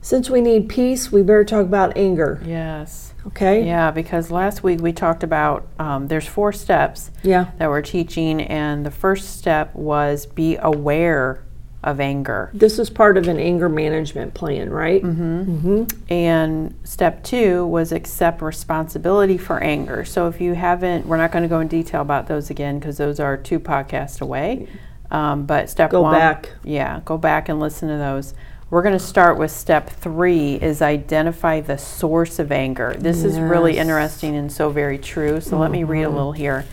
since 0.00 0.30
we 0.30 0.40
need 0.40 0.68
peace, 0.68 1.12
we 1.12 1.22
better 1.22 1.44
talk 1.44 1.64
about 1.66 1.96
anger. 1.96 2.40
yes 2.44 3.12
Okay? 3.26 3.66
Yeah, 3.66 3.90
because 3.90 4.30
last 4.30 4.62
week 4.62 4.80
we 4.80 4.90
talked 4.92 5.22
about 5.22 5.66
um, 5.78 6.06
there's 6.08 6.26
four 6.26 6.50
steps 6.52 7.10
Yeah. 7.22 7.46
that 7.58 7.68
we're 7.68 7.82
teaching, 7.82 8.40
and 8.40 8.86
the 8.86 8.90
first 8.90 9.36
step 9.36 9.74
was 9.74 10.24
be 10.24 10.56
aware 10.56 11.42
of 11.84 12.00
anger. 12.00 12.50
This 12.52 12.78
is 12.78 12.90
part 12.90 13.16
of 13.16 13.28
an 13.28 13.38
anger 13.38 13.68
management 13.68 14.34
plan, 14.34 14.70
right? 14.70 15.02
Mm-hmm. 15.02 15.84
And 16.12 16.74
step 16.82 17.22
two 17.22 17.66
was 17.66 17.92
accept 17.92 18.42
responsibility 18.42 19.38
for 19.38 19.62
anger. 19.62 20.04
So 20.04 20.26
if 20.26 20.40
you 20.40 20.54
haven't, 20.54 21.06
we're 21.06 21.18
not 21.18 21.30
going 21.30 21.42
to 21.42 21.48
go 21.48 21.60
in 21.60 21.68
detail 21.68 22.02
about 22.02 22.26
those 22.26 22.50
again 22.50 22.80
because 22.80 22.96
those 22.96 23.20
are 23.20 23.36
two 23.36 23.60
podcasts 23.60 24.20
away. 24.20 24.66
Um, 25.10 25.46
but 25.46 25.70
step 25.70 25.90
Go 25.90 26.02
one, 26.02 26.14
back. 26.14 26.50
yeah, 26.64 27.00
go 27.04 27.16
back 27.16 27.48
and 27.48 27.60
listen 27.60 27.88
to 27.88 27.96
those. 27.96 28.34
We're 28.70 28.82
going 28.82 28.98
to 28.98 29.04
start 29.04 29.38
with 29.38 29.50
step 29.50 29.88
three 29.88 30.56
is 30.56 30.82
identify 30.82 31.60
the 31.60 31.78
source 31.78 32.38
of 32.38 32.52
anger. 32.52 32.94
This 32.98 33.24
is 33.24 33.38
really 33.38 33.78
interesting 33.78 34.36
and 34.36 34.52
so 34.52 34.68
very 34.68 34.98
true. 34.98 35.40
So 35.40 35.58
let 35.58 35.70
me 35.70 35.84
read 35.84 36.02
a 36.02 36.10
little 36.10 36.32
here. 36.32 36.66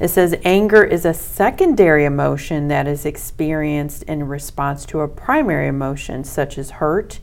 It 0.00 0.08
says 0.08 0.34
anger 0.44 0.82
is 0.82 1.04
a 1.04 1.14
secondary 1.14 2.04
emotion 2.04 2.68
that 2.68 2.86
is 2.86 3.06
experienced 3.06 4.02
in 4.04 4.26
response 4.28 4.84
to 4.86 5.00
a 5.00 5.08
primary 5.08 5.68
emotion 5.68 6.24
such 6.24 6.58
as 6.58 6.72
hurt, 6.72 7.20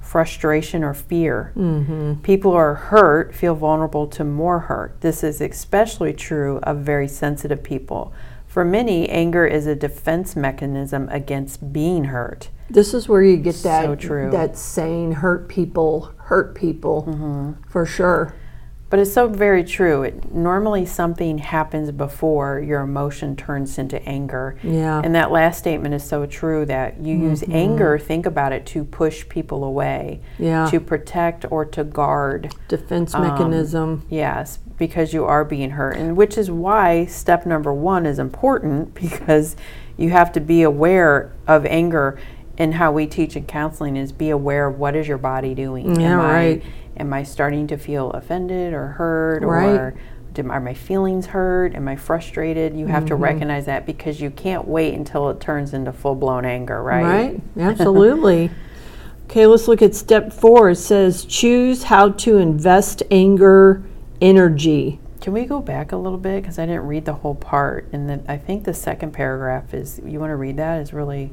frustration, 0.00 0.84
or 0.84 0.94
fear. 0.94 1.52
People 2.22 2.52
who 2.52 2.56
are 2.56 2.74
hurt 2.74 3.34
feel 3.34 3.54
vulnerable 3.54 4.06
to 4.08 4.24
more 4.24 4.60
hurt. 4.60 5.00
This 5.00 5.24
is 5.24 5.40
especially 5.40 6.12
true 6.12 6.58
of 6.62 6.78
very 6.78 7.08
sensitive 7.08 7.62
people. 7.62 8.12
For 8.46 8.64
many, 8.64 9.08
anger 9.08 9.46
is 9.46 9.66
a 9.66 9.74
defense 9.74 10.36
mechanism 10.36 11.08
against 11.10 11.72
being 11.72 12.04
hurt. 12.04 12.50
This 12.68 12.92
is 12.92 13.08
where 13.08 13.22
you 13.22 13.36
get 13.38 13.56
that 13.62 14.02
So 14.02 14.30
that 14.30 14.56
saying 14.58 15.12
hurt 15.12 15.48
people 15.48 16.12
hurt 16.18 16.54
people 16.54 17.04
Mm-hmm. 17.08 17.62
for 17.68 17.86
sure. 17.86 18.34
But 18.92 18.98
it's 18.98 19.14
so 19.14 19.26
very 19.26 19.64
true. 19.64 20.02
It, 20.02 20.34
normally, 20.34 20.84
something 20.84 21.38
happens 21.38 21.90
before 21.90 22.60
your 22.60 22.82
emotion 22.82 23.36
turns 23.36 23.78
into 23.78 24.06
anger. 24.06 24.58
Yeah. 24.62 25.00
And 25.02 25.14
that 25.14 25.30
last 25.32 25.56
statement 25.56 25.94
is 25.94 26.04
so 26.04 26.26
true 26.26 26.66
that 26.66 27.00
you 27.00 27.16
use 27.16 27.42
anger, 27.50 27.98
think 27.98 28.26
about 28.26 28.52
it, 28.52 28.66
to 28.66 28.84
push 28.84 29.26
people 29.30 29.64
away, 29.64 30.20
Yeah. 30.38 30.66
to 30.68 30.78
protect 30.78 31.46
or 31.50 31.64
to 31.64 31.84
guard. 31.84 32.54
Defense 32.68 33.14
Um, 33.14 33.22
mechanism. 33.22 34.02
Yes, 34.10 34.58
because 34.76 35.14
you 35.14 35.24
are 35.24 35.42
being 35.46 35.70
hurt. 35.70 35.96
And 35.96 36.14
which 36.14 36.36
is 36.36 36.50
why 36.50 37.06
step 37.06 37.46
number 37.46 37.72
one 37.72 38.04
is 38.04 38.18
important 38.18 38.92
because 39.00 39.56
you 39.96 40.10
have 40.10 40.32
to 40.32 40.40
be 40.40 40.60
aware 40.60 41.32
of 41.48 41.64
anger. 41.64 42.18
And 42.58 42.74
how 42.74 42.92
we 42.92 43.06
teach 43.06 43.34
in 43.36 43.46
counseling 43.46 43.96
is 43.96 44.12
be 44.12 44.28
aware 44.28 44.66
of 44.66 44.78
what 44.78 44.94
is 44.94 45.08
your 45.08 45.16
body 45.16 45.54
doing. 45.54 45.98
Yeah, 45.98 46.12
am 46.12 46.18
right. 46.18 46.62
I 46.62 46.81
am 47.02 47.12
I 47.12 47.24
starting 47.24 47.66
to 47.66 47.76
feel 47.76 48.10
offended 48.12 48.72
or 48.72 48.86
hurt 48.86 49.42
Right. 49.42 49.66
or 49.74 49.94
do, 50.32 50.48
are 50.48 50.60
my 50.60 50.72
feelings 50.72 51.26
hurt? 51.26 51.74
Am 51.74 51.86
I 51.88 51.96
frustrated? 51.96 52.74
You 52.74 52.86
have 52.86 53.04
to 53.06 53.14
Mm-hmm. 53.14 53.22
recognize 53.24 53.66
that 53.66 53.84
because 53.84 54.20
you 54.20 54.30
can't 54.30 54.66
wait 54.66 54.94
until 54.94 55.28
it 55.28 55.40
turns 55.40 55.74
into 55.74 55.92
full 55.92 56.14
blown 56.14 56.46
anger, 56.46 56.82
right? 56.82 57.02
Right? 57.04 57.40
Absolutely. 57.58 58.50
okay, 59.26 59.46
let's 59.46 59.68
look 59.68 59.82
at 59.82 59.94
step 59.94 60.32
four. 60.32 60.70
It 60.70 60.76
says 60.76 61.24
choose 61.26 61.82
how 61.82 62.10
to 62.10 62.38
invest 62.38 63.02
anger 63.10 63.82
energy. 64.22 65.00
Can 65.20 65.34
we 65.34 65.44
go 65.44 65.60
back 65.60 65.92
a 65.92 65.96
little 65.96 66.18
bit 66.18 66.42
because 66.42 66.58
I 66.58 66.66
didn't 66.66 66.86
read 66.86 67.04
the 67.04 67.12
whole 67.12 67.36
part, 67.36 67.88
and 67.92 68.08
then 68.08 68.24
I 68.26 68.36
think 68.38 68.64
the 68.64 68.74
second 68.74 69.12
paragraph 69.12 69.72
is. 69.74 70.00
You 70.04 70.18
want 70.18 70.30
to 70.30 70.36
read 70.36 70.56
that? 70.56 70.80
Is 70.80 70.92
really 70.92 71.30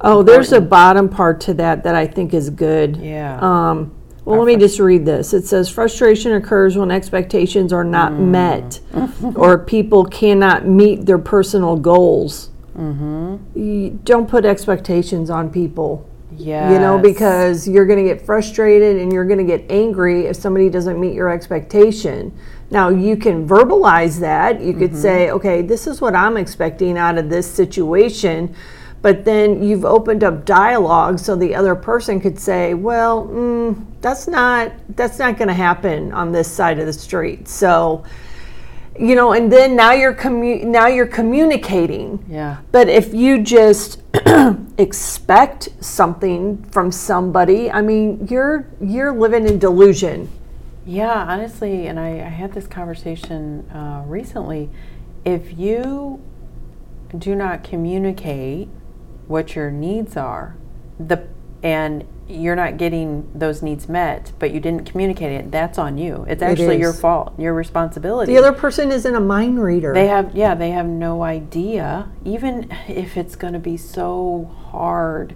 Oh, 0.00 0.22
there's 0.22 0.52
a 0.52 0.60
bottom 0.60 1.08
part 1.08 1.40
to 1.42 1.54
that 1.54 1.84
that 1.84 1.94
I 1.94 2.06
think 2.06 2.34
is 2.34 2.50
good. 2.50 2.96
yeah. 2.96 3.38
Um, 3.40 3.92
well, 4.30 4.38
let 4.38 4.46
me 4.46 4.56
just 4.56 4.78
read 4.78 5.04
this. 5.04 5.34
It 5.34 5.44
says 5.46 5.68
frustration 5.68 6.32
occurs 6.32 6.76
when 6.76 6.90
expectations 6.90 7.72
are 7.72 7.84
not 7.84 8.12
Mm. 8.12 8.28
met 8.28 8.80
or 9.36 9.58
people 9.58 10.04
cannot 10.04 10.66
meet 10.66 11.04
their 11.06 11.18
personal 11.18 11.76
goals. 11.76 12.50
Mm-hmm. 12.78 13.96
don't 14.04 14.28
put 14.28 14.44
expectations 14.46 15.28
on 15.28 15.50
people. 15.50 16.06
yeah. 16.36 16.72
You 16.72 16.78
know, 16.78 16.98
because 16.98 17.68
you're 17.68 17.84
going 17.84 17.98
to 18.02 18.04
get 18.14 18.24
frustrated 18.24 18.96
and 18.96 19.12
you're 19.12 19.26
going 19.26 19.38
to 19.38 19.44
get 19.44 19.70
angry 19.70 20.26
if 20.26 20.36
somebody 20.36 20.70
doesn't 20.70 20.98
meet 20.98 21.12
your 21.12 21.28
expectation. 21.28 22.32
Now, 22.70 22.88
you 22.88 23.16
can 23.16 23.46
verbalize 23.46 24.20
that. 24.20 24.62
You 24.62 24.72
could 24.72 24.96
say, 24.96 25.30
okay, 25.30 25.60
this 25.60 25.86
is 25.86 26.00
what 26.00 26.14
I'm 26.14 26.36
expecting 26.36 26.96
out 26.96 27.18
of 27.18 27.28
this 27.28 27.50
situation. 27.50 28.54
But 29.02 29.24
then 29.24 29.62
you've 29.62 29.84
opened 29.84 30.24
up 30.24 30.44
dialogue 30.44 31.18
so 31.18 31.34
the 31.34 31.54
other 31.54 31.74
person 31.74 32.20
could 32.20 32.38
say, 32.38 32.74
well, 32.74 33.26
mm, 33.26 33.84
that's 34.00 34.28
not 34.28 34.72
that's 34.96 35.18
not 35.18 35.38
going 35.38 35.48
to 35.48 35.54
happen 35.54 36.12
on 36.12 36.32
this 36.32 36.50
side 36.50 36.78
of 36.78 36.86
the 36.86 36.92
street. 36.92 37.48
So, 37.48 38.04
you 38.98 39.14
know, 39.14 39.32
and 39.32 39.50
then 39.50 39.74
now 39.74 39.92
you're 39.92 40.14
commu- 40.14 40.64
now 40.64 40.86
you're 40.86 41.06
communicating. 41.06 42.22
Yeah. 42.28 42.58
But 42.72 42.90
if 42.90 43.14
you 43.14 43.42
just 43.42 44.02
expect 44.78 45.70
something 45.80 46.62
from 46.64 46.92
somebody, 46.92 47.70
I 47.70 47.80
mean, 47.80 48.26
you're 48.30 48.66
you're 48.82 49.12
living 49.12 49.48
in 49.48 49.58
delusion. 49.58 50.28
Yeah, 50.84 51.24
honestly, 51.26 51.86
and 51.86 52.00
I, 52.00 52.08
I 52.08 52.28
had 52.28 52.52
this 52.52 52.66
conversation 52.66 53.70
uh, 53.70 54.02
recently. 54.06 54.68
If 55.24 55.58
you 55.58 56.20
do 57.16 57.34
not 57.34 57.64
communicate 57.64 58.68
what 59.30 59.54
your 59.54 59.70
needs 59.70 60.16
are, 60.16 60.56
the 60.98 61.22
and 61.62 62.04
you're 62.26 62.56
not 62.56 62.76
getting 62.78 63.30
those 63.34 63.62
needs 63.62 63.88
met, 63.88 64.32
but 64.38 64.52
you 64.52 64.58
didn't 64.60 64.90
communicate 64.90 65.30
it, 65.32 65.50
that's 65.50 65.78
on 65.78 65.98
you. 65.98 66.24
It's 66.28 66.42
actually 66.42 66.78
your 66.78 66.92
fault, 66.92 67.38
your 67.38 67.54
responsibility. 67.54 68.32
The 68.32 68.38
other 68.38 68.52
person 68.52 68.90
isn't 68.92 69.14
a 69.14 69.20
mind 69.20 69.62
reader. 69.62 69.92
They 69.92 70.06
have, 70.06 70.34
yeah, 70.34 70.54
they 70.54 70.70
have 70.70 70.86
no 70.86 71.22
idea, 71.22 72.08
even 72.24 72.70
if 72.88 73.16
it's 73.16 73.36
going 73.36 73.52
to 73.52 73.58
be 73.58 73.76
so 73.76 74.50
hard 74.70 75.34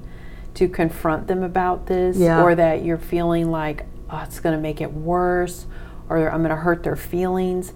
to 0.54 0.68
confront 0.68 1.26
them 1.26 1.42
about 1.42 1.87
this, 1.87 2.16
Yeah. 2.16 2.42
or 2.42 2.54
that 2.54 2.85
you're 2.85 2.96
feeling 2.98 3.50
like, 3.50 3.87
oh, 4.09 4.22
it's 4.24 4.38
going 4.40 4.57
to 4.57 4.62
make 4.62 4.80
it 4.80 4.92
worse, 4.92 5.66
or 6.09 6.28
I'm 6.30 6.40
going 6.40 6.50
to 6.50 6.57
hurt 6.57 6.85
their 6.85 6.96
feelings. 6.96 7.72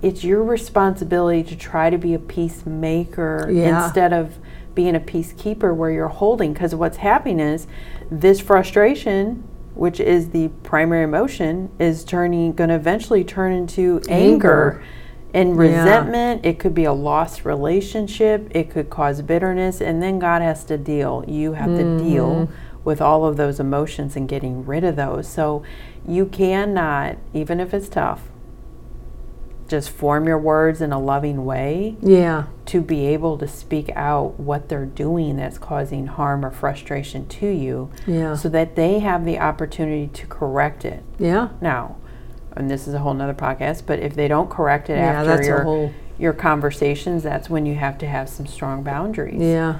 It's 0.00 0.24
your 0.24 0.42
responsibility 0.42 1.42
to 1.44 1.56
try 1.56 1.90
to 1.90 1.98
be 1.98 2.14
a 2.14 2.18
peacemaker 2.18 3.48
Yeah. 3.50 3.84
instead 3.84 4.12
of 4.14 4.38
being 4.74 4.96
a 4.96 5.00
peacekeeper 5.00 5.74
where 5.74 5.90
you're 5.90 6.08
holding. 6.08 6.52
Because 6.52 6.74
what's 6.74 6.98
happening 6.98 7.40
is 7.40 7.66
this 8.10 8.40
frustration, 8.40 9.44
which 9.74 10.00
is 10.00 10.30
the 10.30 10.48
primary 10.62 11.04
emotion, 11.04 11.70
is 11.78 12.04
turning, 12.04 12.52
going 12.52 12.68
to 12.68 12.76
eventually 12.76 13.24
turn 13.24 13.52
into 13.52 14.00
Anger. 14.08 14.80
anger 14.80 14.84
and 15.34 15.56
resentment. 15.56 16.44
It 16.44 16.58
could 16.58 16.74
be 16.74 16.84
a 16.84 16.92
lost 16.92 17.44
relationship. 17.44 18.48
It 18.50 18.70
could 18.70 18.90
cause 18.90 19.22
bitterness. 19.22 19.80
And 19.80 20.02
then 20.02 20.18
God 20.18 20.42
has 20.42 20.64
to 20.64 20.76
deal. 20.78 21.24
You 21.26 21.54
have 21.54 21.70
to 21.70 21.98
deal 21.98 22.46
mm. 22.46 22.48
with 22.84 23.00
all 23.00 23.24
of 23.24 23.36
those 23.36 23.58
emotions 23.58 24.16
and 24.16 24.28
getting 24.28 24.64
rid 24.66 24.84
of 24.84 24.96
those. 24.96 25.28
So 25.28 25.62
you 26.06 26.26
cannot, 26.26 27.16
even 27.32 27.60
if 27.60 27.72
it's 27.72 27.88
tough, 27.88 28.28
just 29.72 29.88
form 29.88 30.26
your 30.26 30.36
words 30.38 30.82
in 30.82 30.92
a 30.92 30.98
loving 31.00 31.46
way 31.46 31.96
yeah, 32.02 32.44
to 32.66 32.82
be 32.82 33.06
able 33.06 33.38
to 33.38 33.48
speak 33.48 33.90
out 33.96 34.38
what 34.38 34.68
they're 34.68 34.84
doing 34.84 35.36
that's 35.38 35.56
causing 35.56 36.06
harm 36.06 36.44
or 36.44 36.50
frustration 36.50 37.26
to 37.26 37.46
you 37.48 37.90
yeah, 38.06 38.34
so 38.36 38.50
that 38.50 38.76
they 38.76 38.98
have 38.98 39.24
the 39.24 39.38
opportunity 39.38 40.08
to 40.08 40.26
correct 40.26 40.84
it. 40.84 41.02
yeah. 41.18 41.48
Now, 41.62 41.96
and 42.54 42.70
this 42.70 42.86
is 42.86 42.92
a 42.92 42.98
whole 42.98 43.14
nother 43.14 43.32
podcast, 43.32 43.84
but 43.86 43.98
if 43.98 44.14
they 44.14 44.28
don't 44.28 44.50
correct 44.50 44.90
it 44.90 44.98
Yeah, 44.98 45.12
after 45.20 45.26
that's 45.28 45.46
a 45.46 45.48
your 45.48 45.62
whole- 45.62 45.92
your 46.18 46.34
conversations, 46.34 47.22
that's 47.22 47.48
when 47.48 47.64
you 47.64 47.74
have 47.74 47.96
to 47.98 48.06
have 48.06 48.28
some 48.28 48.46
strong 48.46 48.82
boundaries. 48.82 49.40
Yeah, 49.40 49.78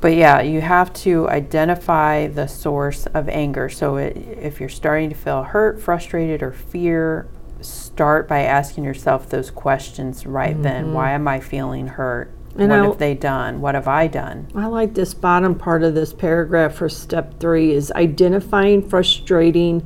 But 0.00 0.14
yeah, 0.14 0.40
you 0.40 0.60
have 0.60 0.92
to 1.06 1.28
identify 1.28 2.28
the 2.28 2.46
source 2.46 3.06
of 3.06 3.28
anger. 3.28 3.68
So 3.68 3.96
it, 3.96 4.16
if 4.16 4.60
you're 4.60 4.68
starting 4.68 5.10
to 5.10 5.16
feel 5.16 5.42
hurt, 5.42 5.80
frustrated, 5.80 6.42
or 6.42 6.52
fear, 6.52 7.26
start 7.62 8.28
by 8.28 8.40
asking 8.42 8.84
yourself 8.84 9.28
those 9.28 9.50
questions 9.50 10.26
right 10.26 10.60
then. 10.62 10.92
Why 10.92 11.12
am 11.12 11.26
I 11.28 11.40
feeling 11.40 11.86
hurt? 11.86 12.28
Mm-hmm. 12.30 12.60
And 12.60 12.70
what 12.70 12.78
I'll- 12.78 12.90
have 12.90 12.98
they 12.98 13.14
done? 13.14 13.60
What 13.60 13.74
have 13.74 13.88
I 13.88 14.06
done? 14.08 14.48
I 14.54 14.66
like 14.66 14.94
this 14.94 15.14
bottom 15.14 15.54
part 15.54 15.82
of 15.82 15.94
this 15.94 16.12
paragraph 16.12 16.74
for 16.74 16.88
step 16.88 17.40
three 17.40 17.72
is 17.72 17.90
identifying 17.92 18.86
frustrating 18.88 19.82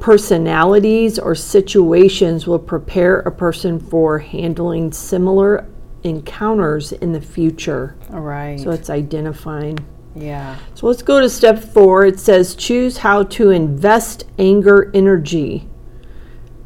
personalities 0.00 1.18
or 1.18 1.34
situations 1.34 2.46
will 2.46 2.58
prepare 2.58 3.20
a 3.20 3.30
person 3.32 3.78
for 3.80 4.18
handling 4.18 4.92
similar 4.92 5.66
encounters 6.02 6.92
in 6.92 7.12
the 7.12 7.20
future. 7.20 7.96
All 8.12 8.20
right. 8.20 8.60
So 8.60 8.70
it's 8.70 8.90
identifying. 8.90 9.78
yeah. 10.14 10.56
So 10.74 10.86
let's 10.86 11.02
go 11.02 11.20
to 11.20 11.28
step 11.28 11.58
four. 11.58 12.04
It 12.06 12.20
says 12.20 12.54
choose 12.54 12.98
how 12.98 13.24
to 13.24 13.50
invest 13.50 14.24
anger 14.38 14.90
energy. 14.94 15.68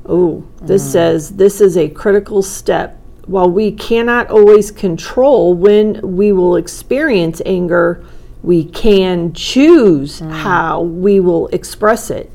Oh, 0.06 0.46
this 0.62 0.86
mm. 0.86 0.92
says 0.92 1.30
this 1.30 1.60
is 1.60 1.76
a 1.76 1.88
critical 1.88 2.42
step. 2.42 2.96
While 3.26 3.50
we 3.50 3.70
cannot 3.72 4.30
always 4.30 4.70
control 4.70 5.54
when 5.54 6.16
we 6.16 6.32
will 6.32 6.56
experience 6.56 7.40
anger, 7.46 8.04
we 8.42 8.64
can 8.64 9.32
choose 9.32 10.20
mm. 10.20 10.30
how 10.30 10.80
we 10.82 11.20
will 11.20 11.48
express 11.48 12.10
it. 12.10 12.32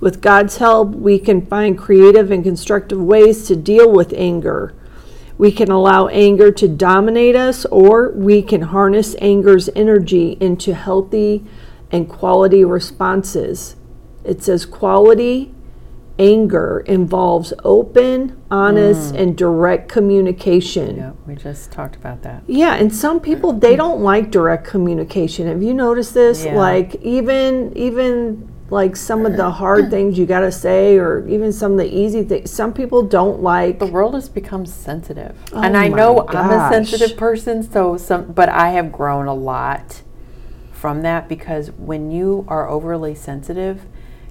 With 0.00 0.22
God's 0.22 0.56
help, 0.56 0.90
we 0.90 1.18
can 1.18 1.44
find 1.44 1.76
creative 1.76 2.30
and 2.30 2.42
constructive 2.42 3.00
ways 3.02 3.46
to 3.48 3.56
deal 3.56 3.92
with 3.92 4.14
anger. 4.16 4.74
We 5.36 5.52
can 5.52 5.70
allow 5.70 6.06
anger 6.08 6.50
to 6.52 6.68
dominate 6.68 7.36
us, 7.36 7.66
or 7.66 8.10
we 8.12 8.40
can 8.42 8.62
harness 8.62 9.14
anger's 9.20 9.68
energy 9.76 10.38
into 10.40 10.74
healthy 10.74 11.44
and 11.90 12.08
quality 12.08 12.64
responses. 12.64 13.76
It 14.24 14.42
says 14.42 14.64
quality 14.64 15.54
anger 16.20 16.84
involves 16.86 17.52
open, 17.64 18.40
honest, 18.50 19.14
mm. 19.14 19.20
and 19.20 19.36
direct 19.36 19.88
communication. 19.88 20.96
Yep, 20.96 21.16
we 21.26 21.34
just 21.34 21.72
talked 21.72 21.96
about 21.96 22.22
that. 22.22 22.42
Yeah, 22.46 22.74
and 22.74 22.94
some 22.94 23.20
people 23.20 23.54
they 23.54 23.74
don't 23.74 24.02
like 24.02 24.30
direct 24.30 24.66
communication. 24.66 25.48
Have 25.48 25.62
you 25.62 25.74
noticed 25.74 26.14
this? 26.14 26.44
Yeah. 26.44 26.54
Like 26.54 26.94
even 26.96 27.76
even 27.76 28.52
like 28.68 28.94
some 28.94 29.24
of 29.24 29.36
the 29.36 29.50
hard 29.62 29.90
things 29.90 30.18
you 30.18 30.26
got 30.26 30.40
to 30.40 30.52
say 30.52 30.98
or 30.98 31.26
even 31.26 31.52
some 31.52 31.72
of 31.72 31.78
the 31.78 31.92
easy 31.92 32.22
things. 32.22 32.50
Some 32.50 32.72
people 32.72 33.02
don't 33.02 33.40
like 33.42 33.78
The 33.78 33.86
world 33.86 34.14
has 34.14 34.28
become 34.28 34.66
sensitive, 34.66 35.34
Oh 35.52 35.62
and 35.62 35.76
I 35.76 35.88
know 35.88 36.26
I'm 36.28 36.50
a 36.50 36.70
sensitive 36.70 37.16
person. 37.16 37.62
So 37.62 37.96
some, 37.96 38.32
but 38.32 38.50
I 38.50 38.70
have 38.70 38.92
grown 38.92 39.26
a 39.26 39.34
lot 39.34 40.02
from 40.70 41.02
that 41.02 41.28
because 41.28 41.70
when 41.72 42.10
you 42.10 42.44
are 42.48 42.68
overly 42.68 43.14
sensitive, 43.14 43.86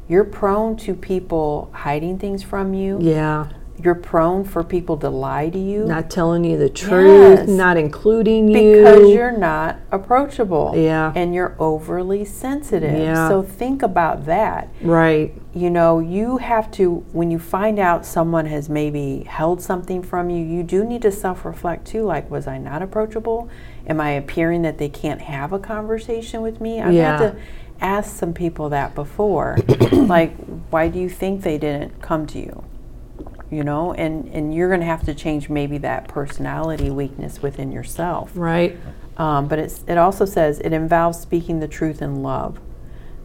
you're 0.10 0.26
prone 0.26 0.76
to 0.78 0.94
people 0.96 1.70
hiding 1.74 2.18
things 2.20 2.44
from 2.44 2.74
you. 2.74 2.98
yeah, 3.00 3.48
You're 3.82 3.96
prone 3.96 4.44
for 4.44 4.62
people 4.64 4.98
to 4.98 5.10
lie 5.10 5.50
to 5.50 5.58
you 5.60 5.86
not 5.86 6.10
telling 6.10 6.44
you 6.44 6.58
the 6.58 6.68
truth, 6.70 7.40
Yes. 7.40 7.48
not 7.48 7.78
including 7.78 8.50
you. 8.50 8.78
because 8.78 9.10
you're 9.10 9.32
not 9.38 9.78
approachable. 9.92 10.74
Yeah. 10.76 11.14
and 11.16 11.34
you're 11.34 11.56
overly 11.60 12.26
sensitive. 12.26 12.98
Yeah. 12.98 13.30
So 13.30 13.42
think 13.44 13.82
about 13.84 14.26
that. 14.26 14.68
right. 14.82 15.34
you 15.54 15.70
know, 15.70 16.00
you 16.00 16.38
have 16.38 16.70
to, 16.72 16.96
when 17.14 17.32
you 17.32 17.40
find 17.40 17.80
out 17.80 18.06
someone 18.06 18.46
has 18.48 18.68
maybe 18.70 19.24
held 19.28 19.62
something 19.62 20.02
from 20.04 20.30
you, 20.30 20.44
you 20.44 20.62
do 20.64 20.84
need 20.84 21.02
to 21.04 21.12
self 21.12 21.46
reflect 21.46 21.86
too. 21.88 22.04
Like, 22.04 22.30
was 22.30 22.48
I 22.48 22.58
not 22.58 22.82
approachable? 22.82 23.50
Am 23.88 24.00
I 24.02 24.12
appearing 24.12 24.62
that 24.64 24.78
they 24.78 24.90
can't 24.90 25.22
have 25.22 25.54
a 25.54 25.60
conversation 25.60 26.42
with 26.42 26.60
me? 26.62 26.82
I've 26.82 26.94
Yeah. 26.94 27.18
had 27.18 27.32
to 27.32 27.36
ask 27.82 28.18
some 28.18 28.34
people 28.34 28.70
that 28.70 28.96
before. 28.96 29.58
like, 29.92 30.36
why 30.70 30.88
do 30.88 31.00
you 31.00 31.10
think 31.10 31.44
they 31.44 31.58
didn't 31.58 32.02
come 32.02 32.28
to 32.28 32.40
you? 32.40 32.64
You 33.50 33.64
know, 33.64 33.94
and, 33.94 34.28
and 34.28 34.54
you're 34.54 34.70
going 34.70 34.82
to 34.82 34.86
have 34.86 35.06
to 35.06 35.14
change 35.16 35.50
maybe 35.50 35.78
that 35.80 36.08
personality 36.08 36.90
weakness 36.90 37.42
within 37.42 37.72
yourself. 37.72 38.32
Right. 38.36 38.78
Um, 39.18 39.48
but 39.48 39.60
it's, 39.60 39.84
it 39.88 39.98
also 39.98 40.26
says 40.26 40.60
it 40.60 40.72
involves 40.72 41.20
speaking 41.20 41.60
the 41.60 41.68
truth 41.68 42.02
in 42.02 42.22
love. 42.22 42.60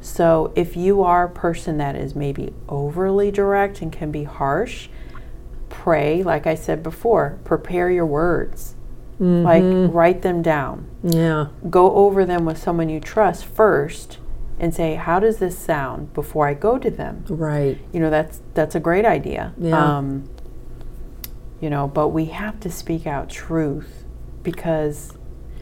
So 0.01 0.53
if 0.55 0.77
you 0.77 1.03
are 1.03 1.25
a 1.25 1.31
person 1.31 1.79
that 1.79 1.97
is 1.97 2.15
maybe 2.15 2.53
overly 2.69 3.31
direct 3.31 3.81
and 3.81 3.93
can 3.93 4.11
be 4.11 4.25
harsh, 4.25 4.89
pray, 5.69 6.23
like 6.23 6.47
I 6.47 6.55
said 6.55 6.83
before, 6.83 7.39
prepare 7.45 7.91
your 7.91 8.07
words. 8.07 8.75
Like 9.19 9.63
write 9.95 10.23
them 10.23 10.43
down. 10.43 10.89
Yeah. 11.03 11.47
Go 11.71 11.95
over 11.95 12.25
them 12.25 12.45
with 12.45 12.59
someone 12.59 12.89
you 12.89 13.01
trust 13.01 13.45
first 13.45 14.19
and 14.65 14.75
say, 14.75 14.95
"How 14.95 15.21
does 15.21 15.37
this 15.37 15.57
sound?" 15.59 16.15
before 16.15 16.49
I 16.49 16.55
go 16.55 16.79
to 16.79 16.91
them. 16.91 17.25
Right. 17.29 17.79
You 17.93 18.01
know, 18.01 18.11
that's 18.11 18.41
that's 18.55 18.75
a 18.75 18.81
great 18.81 19.05
idea. 19.05 19.53
Yeah. 19.59 19.99
Um, 19.99 20.25
you 21.61 21.69
know, 21.71 21.87
but 21.87 22.09
we 22.09 22.27
have 22.27 22.59
to 22.61 22.71
speak 22.71 23.07
out 23.07 23.29
truth 23.29 24.05
because 24.43 25.13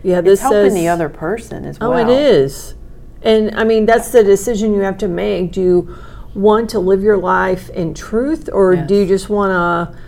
Yeah, 0.02 0.20
this 0.20 0.34
it's 0.34 0.42
helping 0.42 0.70
says 0.70 0.74
the 0.74 0.88
other 0.88 1.08
person 1.08 1.64
as 1.64 1.78
well. 1.78 1.92
Oh, 1.92 1.96
it 1.96 2.08
is. 2.08 2.74
And 3.22 3.54
I 3.56 3.64
mean, 3.64 3.86
that's 3.86 4.10
the 4.10 4.24
decision 4.24 4.72
you 4.74 4.80
have 4.80 4.98
to 4.98 5.08
make. 5.08 5.52
Do 5.52 5.60
you 5.60 5.96
want 6.34 6.70
to 6.70 6.78
live 6.80 7.02
your 7.02 7.18
life 7.18 7.68
in 7.70 7.94
truth 7.94 8.48
or 8.52 8.74
do 8.74 8.94
you 8.96 9.06
just 9.06 9.28
want 9.28 9.50
to 9.52 9.98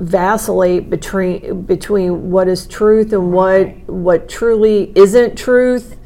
vacillate 0.00 0.88
between 0.88 1.62
between 1.62 2.30
what 2.30 2.48
is 2.48 2.66
truth 2.66 3.12
and 3.12 3.32
Right. 3.32 3.84
what 3.88 3.94
what 3.94 4.28
truly 4.28 4.92
isn't 4.94 5.36
truth? 5.36 5.96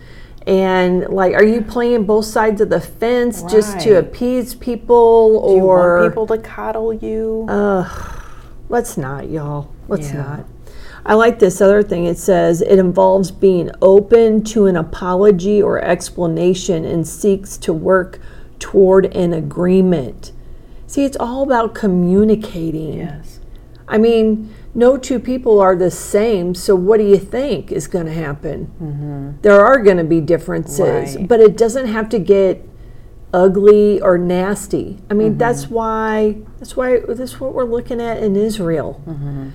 And 0.47 1.09
like 1.09 1.33
are 1.35 1.45
you 1.45 1.63
playing 1.63 2.05
both 2.05 2.27
sides 2.27 2.61
of 2.61 2.69
the 2.69 2.81
fence 2.81 3.43
just 3.45 3.81
to 3.81 3.99
appease 3.99 4.55
people 4.55 5.49
Do 5.49 5.55
you 5.57 5.63
or 5.63 5.97
want 5.99 6.13
people 6.13 6.27
to 6.27 6.39
coddle 6.39 6.93
you? 6.93 7.47
Let's 8.69 8.97
not, 8.97 9.29
y'all. 9.31 9.69
Let's 9.89 10.09
Yeah. 10.13 10.23
not. 10.23 10.45
I 11.07 11.15
like 11.15 11.39
this 11.39 11.61
other 11.61 11.83
thing. 11.83 12.07
It 12.07 12.17
says 12.19 12.63
it 12.63 12.79
involves 12.79 13.31
being 13.31 13.71
open 13.83 14.43
to 14.45 14.67
an 14.67 14.77
apology 14.77 15.63
or 15.63 15.79
explanation 15.79 16.85
and 16.87 17.07
seeks 17.07 17.59
to 17.59 17.73
work 17.75 18.19
toward 18.59 19.15
an 19.15 19.35
agreement. 19.35 20.33
See, 20.87 21.05
it's 21.05 21.17
all 21.21 21.43
about 21.43 21.75
communicating. 21.75 22.99
yes. 22.99 23.41
I 23.87 23.99
mean, 23.99 24.49
no 24.75 24.97
two 24.97 25.19
people 25.21 25.61
are 25.61 25.77
the 25.77 25.91
same, 25.91 26.55
so 26.55 26.75
what 26.75 26.99
do 26.99 27.05
you 27.07 27.17
think 27.19 27.71
is 27.71 27.87
going 27.87 28.07
to 28.07 28.13
happen? 28.13 28.67
Mm-hmm. 28.83 29.31
There 29.43 29.65
are 29.65 29.79
going 29.81 29.99
to 29.99 30.05
be 30.05 30.21
differences, 30.21 31.17
Right. 31.17 31.29
but 31.29 31.41
it 31.41 31.57
doesn't 31.57 31.87
have 31.87 32.09
to 32.11 32.19
get 32.19 32.67
ugly 33.33 34.01
or 34.01 34.19
nasty. 34.19 34.99
I 35.11 35.15
mean, 35.15 35.31
mm-hmm. 35.31 35.39
that's 35.39 35.69
why 35.69 36.39
that's 36.59 36.77
why 36.77 37.01
that's 37.09 37.41
what 37.41 37.53
we're 37.55 37.65
looking 37.65 38.01
at 38.01 38.23
in 38.23 38.37
Israel. 38.37 39.01
Mm-hmm. 39.07 39.49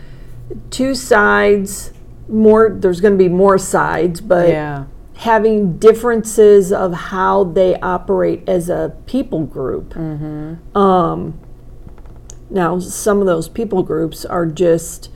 Two 0.70 0.96
sides, 0.96 1.92
more 2.28 2.70
there's 2.70 3.02
going 3.02 3.14
to 3.14 3.18
be 3.24 3.30
more 3.30 3.58
sides, 3.58 4.22
but 4.22 4.50
Yeah. 4.50 4.86
having 5.16 5.78
differences 5.78 6.72
of 6.72 6.94
how 6.94 7.44
they 7.44 7.76
operate 7.82 8.48
as 8.48 8.70
a 8.70 8.96
people 9.06 9.46
group. 9.46 9.96
Um, 10.76 11.40
now, 12.50 12.80
some 12.80 13.20
of 13.20 13.26
those 13.26 13.48
people 13.48 13.84
groups 13.84 14.26
are 14.26 14.46
just 14.46 15.12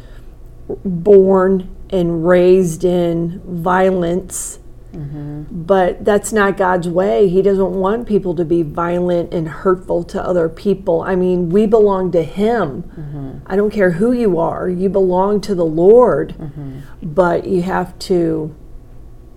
born 0.85 1.75
and 1.89 2.27
raised 2.27 2.83
in 2.83 3.41
violence, 3.45 4.59
mm-hmm. 4.91 5.43
but 5.49 6.05
that's 6.05 6.31
not 6.31 6.57
God's 6.57 6.87
way. 6.87 7.27
He 7.27 7.41
doesn't 7.41 7.73
want 7.73 8.07
people 8.07 8.35
to 8.35 8.45
be 8.45 8.61
violent 8.61 9.33
and 9.33 9.47
hurtful 9.47 10.03
to 10.05 10.23
other 10.23 10.47
people. 10.47 11.01
I 11.01 11.15
mean, 11.15 11.49
we 11.49 11.65
belong 11.65 12.11
to 12.11 12.23
Him. 12.23 12.83
Mm-hmm. 12.83 13.37
I 13.47 13.55
don't 13.55 13.71
care 13.71 13.91
who 13.91 14.11
you 14.11 14.37
are, 14.37 14.69
you 14.69 14.89
belong 14.89 15.41
to 15.41 15.55
the 15.55 15.65
Lord, 15.65 16.35
mm-hmm. 16.37 16.79
but 17.01 17.47
you 17.47 17.63
have 17.63 17.97
to. 17.99 18.55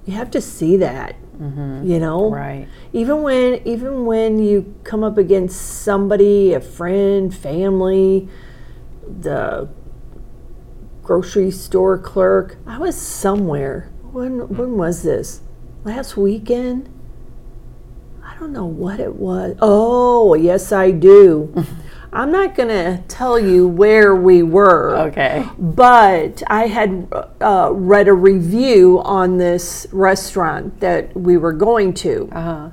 You 0.04 0.14
have 0.14 0.30
to 0.30 0.40
see 0.40 0.76
that, 0.76 1.16
Mm-hmm. 1.40 1.86
you 1.90 1.98
know? 1.98 2.30
Right. 2.30 2.66
even 2.92 3.22
when 3.22 3.60
even 3.66 4.06
when 4.06 4.38
you 4.38 4.74
come 4.84 5.04
up 5.04 5.18
against 5.18 5.82
somebody 5.82 6.54
a 6.54 6.60
friend 6.60 7.34
family 7.34 8.28
the 9.06 9.68
grocery 11.02 11.50
store 11.50 11.98
clerk 11.98 12.56
i 12.66 12.78
was 12.78 12.96
somewhere. 13.00 13.90
When 14.12 14.48
when 14.48 14.76
was 14.78 15.02
this? 15.02 15.42
Last 15.84 16.16
weekend? 16.16 16.88
I 18.24 18.34
don't 18.38 18.52
know 18.52 18.64
what 18.66 18.98
it 18.98 19.14
was. 19.14 19.56
Oh 19.60 20.32
yes 20.34 20.72
i 20.72 20.90
do 20.90 21.52
i'm 22.12 22.30
not 22.32 22.54
going 22.54 22.68
to 22.68 23.02
tell 23.08 23.38
you 23.38 23.66
where 23.68 24.14
we 24.14 24.42
were 24.42 24.96
Okay. 25.08 25.44
but 25.58 26.42
I 26.48 26.66
had 26.66 27.08
uh, 27.40 27.70
read 27.72 28.08
a 28.08 28.12
review 28.14 29.00
on 29.04 29.38
this 29.38 29.86
restaurant 29.92 30.80
that 30.80 31.14
we 31.16 31.36
were 31.36 31.52
going 31.52 31.92
to, 31.94 32.28
Uh 32.32 32.42
huh. 32.42 32.70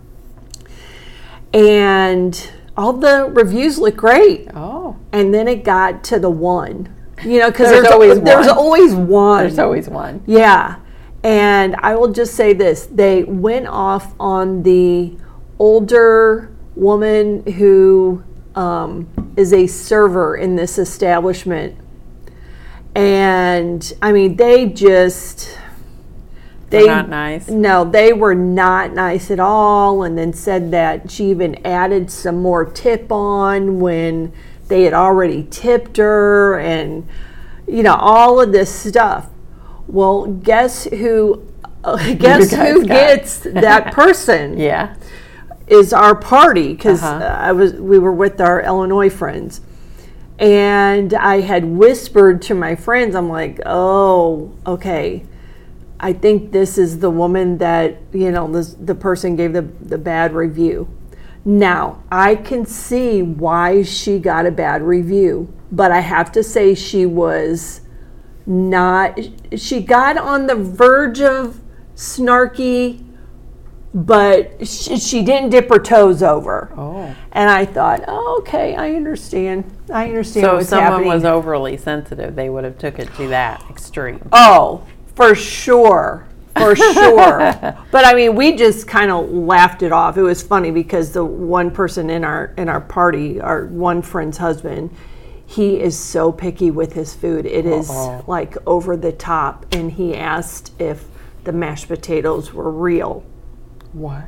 and 1.53 2.51
all 2.75 2.93
the 2.93 3.29
reviews 3.31 3.77
looked 3.77 3.97
great. 3.97 4.47
Oh. 4.55 4.95
And 5.11 5.33
then 5.33 5.47
it 5.47 5.63
got 5.63 6.03
to 6.05 6.19
the 6.19 6.29
one, 6.29 6.93
you 7.23 7.39
know, 7.39 7.51
because 7.51 7.69
There's 7.69 7.83
there's, 7.83 7.93
always 7.93 8.21
there's 8.21 8.47
one. 8.47 8.57
always 8.57 8.93
one. 8.95 9.39
There's 9.43 9.59
always 9.59 9.89
one. 9.89 10.23
Yeah. 10.25 10.77
And 11.23 11.75
I 11.79 11.95
will 11.95 12.11
just 12.11 12.33
say 12.35 12.53
this 12.53 12.87
they 12.87 13.23
went 13.23 13.67
off 13.67 14.13
on 14.19 14.63
the 14.63 15.15
older 15.59 16.51
woman 16.75 17.45
who 17.53 18.23
um, 18.55 19.07
is 19.35 19.53
a 19.53 19.67
server 19.67 20.35
in 20.35 20.55
this 20.55 20.77
establishment. 20.77 21.77
And 22.95 23.93
I 24.01 24.11
mean, 24.11 24.35
they 24.35 24.67
just. 24.67 25.57
They're 26.69 26.87
not 26.87 27.09
nice. 27.09 27.49
No, 27.49 27.83
they 27.85 28.13
were 28.13 28.33
not 28.33 28.93
nice 28.93 29.29
at 29.29 29.39
all. 29.39 30.03
And 30.03 30.17
then 30.17 30.33
said 30.33 30.71
that 30.71 31.11
she 31.11 31.25
even 31.29 31.63
added 31.65 32.09
some 32.09 32.41
more 32.41 32.65
tip 32.65 33.11
on 33.11 33.79
when 33.79 34.33
they 34.69 34.83
had 34.83 34.93
already 34.93 35.47
tipped 35.51 35.97
her 35.97 36.59
and, 36.59 37.07
you 37.67 37.83
know, 37.83 37.93
all 37.93 38.41
of 38.41 38.51
this 38.51 38.73
stuff. 38.73 39.29
Well, 39.87 40.25
guess 40.25 40.85
who? 40.85 41.47
Uh, 41.83 42.13
guess 42.17 42.51
who 42.51 42.79
got- 42.79 42.87
gets 42.87 43.39
that 43.41 43.93
person? 43.93 44.57
Yeah. 44.57 44.95
Is 45.67 45.93
our 45.93 46.15
party 46.15 46.73
because 46.73 47.01
Uh-huh. 47.03 47.23
I 47.39 47.51
was 47.51 47.73
we 47.73 47.99
were 47.99 48.11
with 48.11 48.41
our 48.41 48.61
Illinois 48.61 49.09
friends, 49.09 49.61
and 50.39 51.13
I 51.13 51.41
had 51.41 51.65
whispered 51.65 52.41
to 52.43 52.55
my 52.55 52.75
friends, 52.75 53.15
I'm 53.15 53.29
like, 53.29 53.59
oh, 53.65 54.51
okay, 54.65 55.23
I 55.99 56.13
think 56.13 56.51
this 56.51 56.77
is 56.77 56.99
the 56.99 57.09
woman 57.09 57.57
that 57.59 57.97
you 58.11 58.31
know 58.31 58.51
this, 58.51 58.73
the 58.73 58.95
person 58.95 59.35
gave 59.35 59.53
the 59.53 59.67
the 59.81 59.97
bad 59.97 60.33
review. 60.33 60.87
Now, 61.45 62.01
I 62.09 62.35
can 62.35 62.65
see 62.65 63.21
why 63.21 63.83
she 63.83 64.17
got 64.17 64.45
a 64.45 64.51
bad 64.51 64.81
review, 64.81 65.53
but 65.71 65.91
I 65.91 65.99
have 65.99 66.31
to 66.33 66.43
say 66.43 66.73
she 66.73 67.05
was 67.05 67.81
not, 68.45 69.19
she 69.55 69.81
got 69.81 70.17
on 70.17 70.47
the 70.47 70.55
verge 70.55 71.19
of 71.19 71.59
snarky, 71.95 73.03
but 73.93 74.67
she, 74.67 74.97
she 74.97 75.21
didn't 75.23 75.51
dip 75.51 75.69
her 75.69 75.79
toes 75.79 76.23
over. 76.23 76.71
Oh. 76.75 77.15
And 77.31 77.49
I 77.49 77.65
thought, 77.65 78.03
oh, 78.07 78.37
okay, 78.41 78.75
I 78.75 78.95
understand. 78.95 79.65
I 79.91 80.05
understand 80.07 80.45
So 80.45 80.57
if 80.57 80.67
someone 80.67 80.91
happening. 80.91 81.09
was 81.09 81.25
overly 81.25 81.77
sensitive, 81.77 82.35
they 82.35 82.49
would 82.49 82.63
have 82.63 82.77
took 82.79 82.97
it 82.97 83.13
to 83.15 83.27
that 83.27 83.63
extreme. 83.69 84.27
Oh, 84.31 84.83
for 85.15 85.35
sure. 85.35 86.27
For 86.57 86.75
sure. 86.93 87.37
but 87.91 88.05
I 88.05 88.13
mean, 88.15 88.35
we 88.35 88.55
just 88.55 88.87
kind 88.87 89.11
of 89.11 89.29
laughed 89.31 89.83
it 89.83 89.91
off. 89.91 90.17
It 90.17 90.23
was 90.23 90.41
funny 90.41 90.71
because 90.71 91.11
the 91.11 91.25
one 91.25 91.69
person 91.71 92.09
in 92.09 92.23
our 92.23 92.53
in 92.57 92.69
our 92.69 92.81
party, 92.81 93.41
our 93.41 93.65
one 93.65 94.01
friend's 94.03 94.37
husband, 94.37 94.95
he 95.45 95.79
is 95.79 95.97
so 95.97 96.31
picky 96.31 96.71
with 96.71 96.93
his 96.93 97.13
food. 97.13 97.45
It 97.45 97.65
is 97.65 97.89
Uh-oh. 97.89 98.23
like 98.27 98.55
over 98.67 98.95
the 98.97 99.11
top 99.11 99.65
and 99.71 99.91
he 99.91 100.15
asked 100.15 100.71
if 100.79 101.05
the 101.43 101.51
mashed 101.51 101.87
potatoes 101.87 102.53
were 102.53 102.69
real. 102.71 103.23
What? 103.93 104.23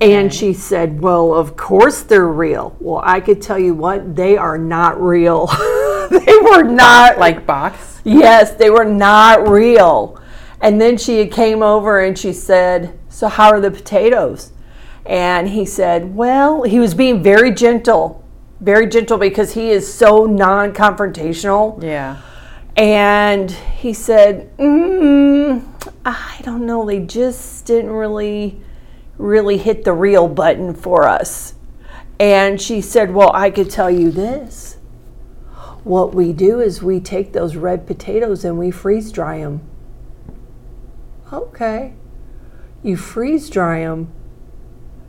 And 0.00 0.32
she 0.32 0.52
said, 0.52 1.00
"Well, 1.00 1.34
of 1.34 1.56
course 1.56 2.02
they're 2.02 2.26
real." 2.26 2.76
Well, 2.78 3.00
I 3.04 3.20
could 3.20 3.42
tell 3.42 3.58
you 3.58 3.74
what, 3.74 4.14
they 4.14 4.36
are 4.36 4.58
not 4.58 5.00
real. 5.00 5.46
they 6.10 6.38
were 6.42 6.62
not 6.62 7.18
Like 7.18 7.46
box? 7.46 8.00
Yes, 8.04 8.52
they 8.52 8.70
were 8.70 8.84
not 8.84 9.48
real. 9.48 10.20
And 10.60 10.80
then 10.80 10.96
she 10.96 11.26
came 11.26 11.62
over 11.62 12.00
and 12.00 12.16
she 12.16 12.32
said, 12.32 12.98
So, 13.08 13.28
how 13.28 13.50
are 13.50 13.60
the 13.60 13.70
potatoes? 13.70 14.52
And 15.04 15.48
he 15.48 15.64
said, 15.64 16.14
Well, 16.14 16.62
he 16.62 16.78
was 16.78 16.94
being 16.94 17.22
very 17.22 17.50
gentle, 17.52 18.24
very 18.60 18.86
gentle 18.86 19.18
because 19.18 19.54
he 19.54 19.70
is 19.70 19.92
so 19.92 20.24
non 20.26 20.72
confrontational. 20.72 21.82
Yeah. 21.82 22.20
And 22.76 23.50
he 23.50 23.92
said, 23.92 24.56
mm, 24.56 25.64
I 26.04 26.40
don't 26.42 26.66
know, 26.66 26.86
they 26.86 27.00
just 27.00 27.66
didn't 27.66 27.90
really, 27.90 28.60
really 29.18 29.58
hit 29.58 29.84
the 29.84 29.92
real 29.92 30.28
button 30.28 30.74
for 30.74 31.06
us. 31.06 31.54
And 32.18 32.60
she 32.60 32.80
said, 32.80 33.12
Well, 33.12 33.32
I 33.34 33.50
could 33.50 33.68
tell 33.68 33.90
you 33.90 34.12
this. 34.12 34.78
What 35.82 36.14
we 36.14 36.32
do 36.32 36.60
is 36.60 36.80
we 36.80 37.00
take 37.00 37.32
those 37.32 37.56
red 37.56 37.86
potatoes 37.86 38.44
and 38.44 38.56
we 38.56 38.70
freeze 38.70 39.10
dry 39.10 39.38
them. 39.38 39.60
Okay. 41.32 41.94
You 42.82 42.96
freeze 42.96 43.50
dry 43.50 43.80
them. 43.80 44.12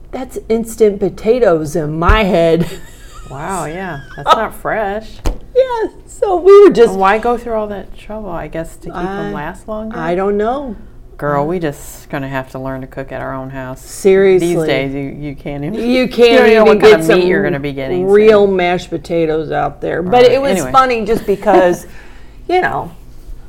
That's 0.10 0.40
instant 0.50 1.00
potatoes 1.00 1.76
in 1.76 2.00
my 2.00 2.24
head. 2.24 2.82
Wow, 3.30 3.66
yeah. 3.66 4.06
That's 4.16 4.28
not 4.36 4.56
fresh. 4.56 5.18
Yeah, 5.56 5.90
so 6.06 6.36
we 6.38 6.64
were 6.64 6.70
just 6.74 6.96
Why 6.96 7.18
go 7.20 7.38
through 7.38 7.54
all 7.54 7.68
that 7.68 7.96
trouble? 7.98 8.30
I 8.30 8.48
guess 8.48 8.76
to 8.78 8.86
keep 8.88 8.96
I- 8.96 9.04
them 9.24 9.34
last 9.34 9.68
longer? 9.68 9.98
I 9.98 10.16
don't 10.16 10.38
know. 10.38 10.76
Girl, 11.16 11.46
we 11.46 11.60
just 11.60 12.10
gonna 12.10 12.28
have 12.28 12.50
to 12.52 12.60
learn 12.60 12.82
to 12.82 12.88
cook 12.88 13.12
at 13.12 13.22
our 13.22 13.34
own 13.34 13.52
house. 13.52 13.80
Seriously. 13.82 14.56
These 14.56 14.66
days, 14.66 14.94
you, 14.94 15.02
you 15.30 15.36
can't 15.36 15.64
even. 15.64 15.76
You 15.80 15.86
You 15.86 16.08
can't 16.08 16.40
don't 16.40 16.48
know 16.48 16.54
even 16.54 16.66
what 16.66 16.80
kind 16.82 16.92
get 16.94 17.00
of 17.02 17.06
some 17.06 17.20
meat 17.20 17.28
you're 17.28 17.44
gonna 17.44 17.60
be 17.60 17.72
getting. 17.72 18.08
so- 18.08 18.14
real 18.14 18.48
mashed 18.48 18.90
potatoes 18.90 19.52
out 19.52 19.80
there. 19.80 20.02
But 20.02 20.26
it 20.26 20.42
was 20.42 20.54
anyway. 20.54 20.72
funny 20.72 21.06
just 21.06 21.26
because, 21.28 21.86
you 22.50 22.62
know, 22.62 22.92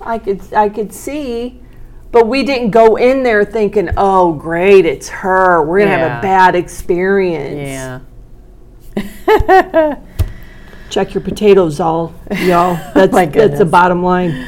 I 0.00 0.18
could 0.18 0.42
I 0.52 0.68
could 0.68 0.92
see, 0.92 1.60
but 2.12 2.28
we 2.28 2.42
didn't 2.44 2.70
go 2.70 2.96
in 2.96 3.22
there 3.22 3.44
thinking, 3.46 3.88
"Oh, 3.96 4.34
great, 4.34 4.84
it's 4.84 5.08
her. 5.08 5.64
We're 5.64 5.80
gonna 5.80 5.96
have 5.96 6.18
a 6.18 6.22
bad 6.22 6.54
experience." 6.54 8.02
Yeah. 8.96 9.96
Check 10.94 11.12
your 11.12 11.22
potatoes, 11.24 11.80
all 11.80 12.14
y'all. 12.42 12.76
That's 12.94 13.12
My 13.12 13.26
that's 13.26 13.34
the 13.34 13.48
goodness. 13.48 13.68
bottom 13.68 14.04
line. 14.04 14.46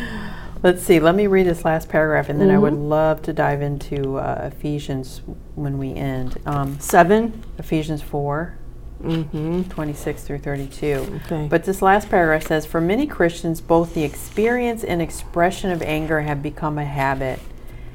Let's 0.63 0.81
see. 0.81 1.01
Let 1.01 1.17
me 1.17 1.27
read 1.27 1.45
this 1.45 1.65
last 1.65 1.89
paragraph, 1.89 2.29
and 2.29 2.41
then 2.41 2.53
I 2.53 2.59
would 2.59 2.73
Mm-hmm. 2.73 2.89
love 2.89 3.21
to 3.23 3.33
dive 3.33 3.63
into 3.63 4.17
uh, 4.19 4.49
Ephesians 4.53 5.23
when 5.57 5.77
we 5.77 5.93
end. 5.95 6.39
Um, 6.47 6.79
Seven. 6.79 7.43
Ephesians 7.59 8.01
4, 8.01 8.57
Mm-hmm. 9.03 9.63
26 9.63 10.23
through 10.23 10.39
32. 10.39 11.21
Okay. 11.27 11.49
But 11.51 11.65
this 11.65 11.83
last 11.83 12.09
paragraph 12.09 12.47
says 12.47 12.65
For 12.65 12.81
many 12.81 13.09
Christians, 13.09 13.61
both 13.61 13.93
the 13.95 14.05
experience 14.05 14.85
and 14.85 15.03
expression 15.03 15.73
of 15.73 15.83
anger 15.83 16.21
have 16.21 16.45
become 16.45 16.79
a 16.79 16.85
habit. 16.85 17.41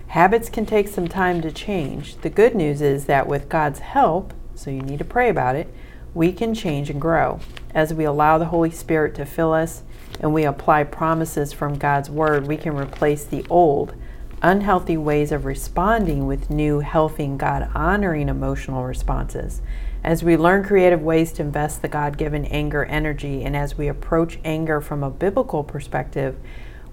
Habits 0.08 0.50
can 0.50 0.66
take 0.66 0.90
some 0.90 1.08
time 1.08 1.42
to 1.42 1.54
change. 1.54 2.18
The 2.18 2.30
good 2.30 2.54
news 2.54 2.82
is 2.82 3.06
that 3.06 3.28
with 3.28 3.48
God's 3.48 3.80
help, 3.80 4.34
so 4.56 4.70
you 4.70 4.82
need 4.82 5.00
to 5.00 5.06
pray 5.06 5.30
about 5.30 5.56
it, 5.56 5.74
we 6.14 6.32
can 6.32 6.54
change 6.54 6.90
and 6.90 7.00
grow. 7.00 7.40
As 7.74 7.94
we 7.94 8.04
allow 8.04 8.38
the 8.38 8.46
Holy 8.46 8.72
Spirit 8.72 9.16
to 9.16 9.26
fill 9.26 9.54
us 9.54 9.84
and 10.20 10.34
we 10.34 10.44
apply 10.44 10.84
promises 10.84 11.54
from 11.54 11.78
God's 11.78 12.10
Word, 12.10 12.48
we 12.48 12.58
can 12.58 12.76
replace 12.76 13.24
the 13.24 13.46
old, 13.50 13.96
unhealthy 14.42 14.98
ways 14.98 15.32
of 15.32 15.46
responding 15.46 16.28
with 16.28 16.50
new, 16.50 16.80
healthy, 16.80 17.28
God 17.28 17.70
honoring 17.74 18.30
emotional 18.30 18.84
responses. 18.84 19.62
As 20.04 20.24
we 20.24 20.36
learn 20.36 20.64
creative 20.64 21.02
ways 21.02 21.32
to 21.34 21.44
invest 21.44 21.82
the 21.82 21.88
God 21.88 22.18
given 22.18 22.46
anger 22.46 22.84
energy, 22.86 23.44
and 23.44 23.56
as 23.56 23.78
we 23.78 23.88
approach 23.88 24.40
anger 24.44 24.82
from 24.82 25.04
a 25.04 25.12
biblical 25.12 25.64
perspective, 25.64 26.36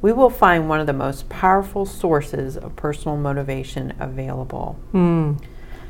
we 0.00 0.12
will 0.12 0.30
find 0.30 0.68
one 0.68 0.78
of 0.78 0.86
the 0.86 0.92
most 0.92 1.28
powerful 1.28 1.86
sources 1.86 2.56
of 2.56 2.76
personal 2.76 3.16
motivation 3.16 3.94
available. 3.98 4.78
Hmm. 4.92 5.34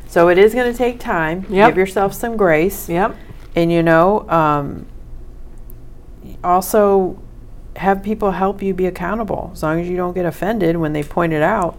So 0.08 0.28
it 0.28 0.38
is 0.38 0.54
going 0.54 0.72
to 0.72 0.76
take 0.76 0.98
time. 0.98 1.46
Yep. 1.48 1.70
Give 1.70 1.76
yourself 1.78 2.14
some 2.14 2.36
grace. 2.36 2.88
Yep. 2.88 3.14
And 3.54 3.70
you 3.70 3.82
know, 3.82 4.28
um, 4.28 4.86
also 6.42 7.22
have 7.76 8.02
people 8.02 8.32
help 8.32 8.62
you 8.62 8.74
be 8.74 8.86
accountable. 8.86 9.50
As 9.52 9.62
long 9.62 9.80
as 9.80 9.88
you 9.88 9.96
don't 9.96 10.14
get 10.14 10.26
offended 10.26 10.76
when 10.76 10.92
they 10.92 11.02
point 11.02 11.32
it 11.32 11.42
out, 11.42 11.78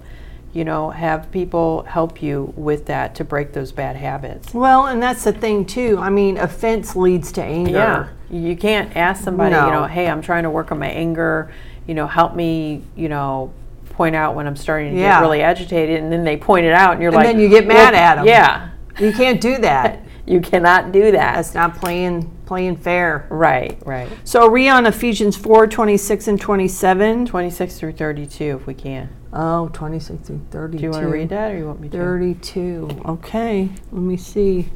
you 0.54 0.64
know, 0.64 0.90
have 0.90 1.32
people 1.32 1.84
help 1.84 2.24
you 2.24 2.54
with 2.56 2.86
that 2.88 3.16
to 3.16 3.24
break 3.24 3.54
those 3.54 3.72
bad 3.72 3.96
habits. 3.96 4.54
Well, 4.54 4.88
and 4.88 5.02
that's 5.02 5.24
the 5.24 5.34
thing 5.34 5.66
too. 5.66 5.98
I 6.00 6.10
mean, 6.10 6.38
offense 6.38 6.96
leads 6.96 7.32
to 7.34 7.44
anger. 7.44 7.72
Yeah. 7.72 8.10
You 8.32 8.56
can't 8.56 8.96
ask 8.96 9.24
somebody, 9.24 9.56
you 9.56 9.62
know, 9.62 9.86
hey, 9.86 10.08
I'm 10.08 10.22
trying 10.22 10.44
to 10.44 10.50
work 10.50 10.72
on 10.72 10.80
my 10.80 10.90
anger, 10.90 11.52
you 11.88 11.94
know, 11.94 12.08
help 12.08 12.36
me, 12.36 12.84
you 12.96 13.10
know, 13.10 13.54
point 14.00 14.16
out 14.16 14.34
when 14.34 14.48
I'm 14.48 14.56
starting 14.56 14.94
to 14.94 14.98
Yeah. 14.98 15.16
get 15.16 15.20
really 15.20 15.42
agitated 15.42 16.02
and 16.02 16.10
then 16.10 16.24
they 16.24 16.38
point 16.38 16.66
it 16.66 16.72
out 16.72 16.94
and 16.94 17.02
you're 17.02 17.10
And 17.10 17.18
like 17.18 17.28
then 17.28 17.38
you 17.38 17.50
get 17.50 17.68
mad 17.68 17.94
"Well, 17.94 18.16
them. 18.16 18.26
Yeah. 18.28 18.70
You 18.98 19.12
can't 19.12 19.42
do 19.42 19.58
that. 19.58 20.04
You 20.30 20.42
cannot 20.42 20.92
do 20.92 21.12
that. 21.14 21.36
That's 21.38 21.56
not 21.56 21.76
playing 21.78 22.30
playing 22.46 22.76
fair. 22.78 23.26
right, 23.32 23.80
right. 23.84 24.08
So 24.24 24.44
are 24.44 24.50
we 24.52 24.70
on 24.70 24.86
Ephesians 24.86 25.36
4, 25.36 25.66
26 25.66 26.28
and 26.28 26.40
27? 26.40 27.26
26 27.26 27.80
through 27.80 27.94
32 27.94 28.58
if 28.62 28.68
we 28.68 28.76
can. 28.76 29.10
Oh, 29.34 29.70
26 29.74 30.28
through 30.28 30.42
32. 30.52 30.78
Do 30.78 30.84
you 30.84 30.92
want 30.92 31.04
to 31.04 31.10
read 31.10 31.30
that 31.30 31.52
or 31.52 31.58
you 31.58 31.66
want 31.66 31.80
me 31.80 31.90
to? 31.90 31.98
32. 31.98 33.02
Okay, 33.08 33.70
let 33.92 34.02
me 34.04 34.18
see. 34.18 34.70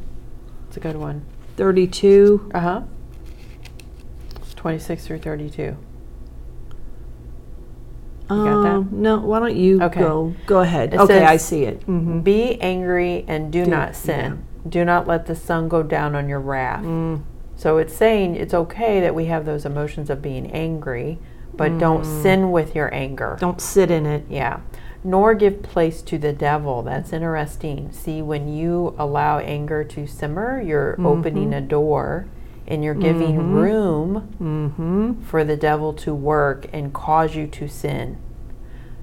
It's 0.69 0.77
a 0.77 0.79
good 0.79 0.95
one. 0.95 1.23
32. 1.55 2.49
Uh 2.51 2.59
huh. 2.59 2.81
26 4.55 5.05
through 5.05 5.19
32. 5.19 5.77
You 8.29 8.37
got 8.43 8.63
that? 8.63 8.71
Um, 8.71 8.89
no, 8.91 9.19
why 9.19 9.39
don't 9.39 9.55
you 9.55 9.81
Okay. 9.81 9.99
go? 9.99 10.33
Go 10.45 10.59
ahead. 10.61 10.93
It 10.93 10.99
okay, 10.99 11.19
says- 11.19 11.29
I 11.29 11.37
see 11.37 11.63
it. 11.65 11.83
hmm 11.83 12.19
Be 12.21 12.59
angry 12.61 13.25
and 13.27 13.51
do, 13.51 13.65
not 13.65 13.95
sin. 13.95 14.43
Do 14.67 14.85
not 14.85 15.07
let 15.07 15.25
the 15.25 15.35
sun 15.35 15.67
go 15.67 15.83
down 15.83 16.15
on 16.15 16.29
your 16.29 16.39
wrath. 16.39 16.83
Mm. 16.85 17.21
So 17.55 17.77
it's 17.77 17.93
saying 17.93 18.35
it's 18.35 18.53
okay 18.53 18.99
that 19.01 19.13
we 19.13 19.25
have 19.25 19.45
those 19.45 19.65
emotions 19.65 20.09
of 20.09 20.21
being 20.21 20.49
angry, 20.51 21.19
but 21.55 21.77
don't 21.77 22.03
Mm. 22.03 22.21
sin 22.21 22.51
with 22.51 22.73
your 22.75 22.93
anger. 22.93 23.37
Don't 23.39 23.61
sit 23.61 23.91
in 23.91 24.05
it. 24.05 24.23
Yeah. 24.29 24.57
Nor 25.03 25.33
give 25.35 25.61
place 25.61 26.01
to 26.03 26.17
the 26.17 26.31
devil. 26.31 26.81
That's 26.81 27.11
interesting. 27.11 27.89
See, 27.91 28.21
when 28.21 28.47
you 28.47 28.95
allow 28.97 29.39
anger 29.39 29.83
to 29.83 30.07
simmer, 30.07 30.61
you're 30.61 30.95
opening 31.03 31.53
a 31.53 31.59
door 31.59 32.25
and 32.67 32.83
you're 32.83 32.93
giving 32.95 33.51
room 33.53 34.35
Mm-hmm. 34.41 35.21
for 35.23 35.43
the 35.43 35.57
devil 35.57 35.93
to 35.93 36.13
work 36.13 36.67
and 36.73 36.93
cause 36.93 37.35
you 37.35 37.47
to 37.47 37.67
sin. 37.67 38.17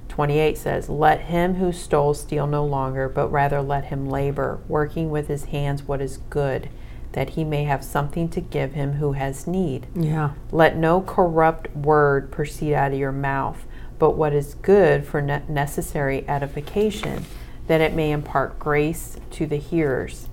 28 0.09 0.59
says, 0.59 0.89
Let 0.89 1.21
him 1.23 1.55
who 1.55 1.73
stole 1.73 2.15
steal 2.15 2.47
no 2.47 2.65
longer, 2.65 3.09
but 3.09 3.29
rather 3.29 3.63
let 3.63 3.87
him 3.87 4.09
labor, 4.09 4.61
working 4.69 5.11
with 5.11 5.29
his 5.29 5.45
hands 5.47 5.85
what 5.85 6.01
is 6.01 6.17
good, 6.31 6.69
that 7.13 7.31
he 7.31 7.45
may 7.45 7.65
have 7.65 7.85
something 7.85 8.29
to 8.31 8.41
give 8.41 8.73
him 8.73 8.95
who 8.95 9.13
has 9.13 9.47
need. 9.47 9.87
Yeah. 9.95 10.33
Let 10.51 10.77
no 10.77 11.01
corrupt 11.01 11.75
word 11.77 12.31
proceed 12.33 12.75
out 12.75 12.93
of 12.93 12.99
your 12.99 13.13
mouth, 13.13 13.65
but 13.99 14.17
what 14.17 14.33
is 14.33 14.55
good 14.55 15.05
for 15.07 15.21
ne- 15.21 15.43
necessary 15.49 16.25
edification, 16.29 17.25
that 17.67 17.81
it 17.81 17.95
may 17.95 18.11
impart 18.11 18.59
grace 18.59 19.17
to 19.33 19.47
the 19.47 19.57
hearers. 19.59 20.29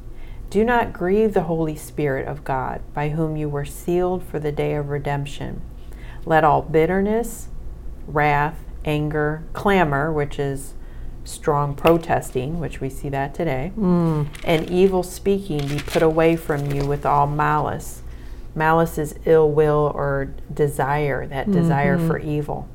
Do 0.50 0.64
not 0.64 0.94
grieve 0.94 1.34
the 1.34 1.44
Holy 1.44 1.76
Spirit 1.76 2.28
of 2.28 2.44
God, 2.44 2.82
by 2.94 3.10
whom 3.10 3.36
you 3.36 3.50
were 3.50 3.66
sealed 3.66 4.24
for 4.24 4.40
the 4.40 4.52
day 4.52 4.76
of 4.76 4.90
redemption. 4.90 5.62
Let 6.26 6.44
all 6.44 6.62
bitterness, 6.62 7.50
wrath, 8.08 8.58
anger, 8.86 9.44
clamor, 9.54 10.12
which 10.12 10.40
is 10.40 10.74
strong 11.26 11.76
protesting, 11.76 12.60
which 12.60 12.80
we 12.80 12.90
see 12.90 13.10
that 13.10 13.34
today, 13.34 13.72
hmm. 13.76 14.24
and 14.46 14.70
evil 14.70 15.04
speaking 15.04 15.68
be 15.68 15.80
put 15.80 16.02
away 16.02 16.38
from 16.38 16.72
you 16.72 16.86
with 16.86 17.06
all 17.06 17.28
malice. 17.28 18.02
Malice 18.56 18.98
is 18.98 19.16
ill 19.26 19.52
will 19.52 19.92
or 19.94 20.34
desire, 20.52 21.28
that 21.28 21.52
desire 21.52 21.98
mm-hmm. 21.98 22.08
for 22.08 22.18
evil. 22.18 22.68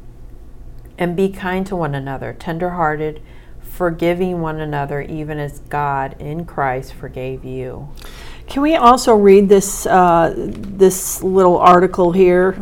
And 0.99 1.17
be 1.17 1.31
kind 1.31 1.67
to 1.67 1.75
one 1.75 1.95
another, 1.95 2.35
tenderhearted, 2.39 3.21
forgiving 3.73 4.41
one 4.41 4.61
another, 4.61 5.03
even 5.03 5.39
as 5.39 5.61
God 5.61 6.21
in 6.21 6.45
Christ 6.45 6.93
forgave 6.95 7.45
you. 7.45 7.89
Can 8.49 8.63
we 8.63 8.77
also 8.77 9.15
read 9.15 9.49
this 9.49 9.87
uh, 9.87 10.35
this 10.37 11.23
little 11.23 11.59
article 11.59 12.13
here 12.13 12.53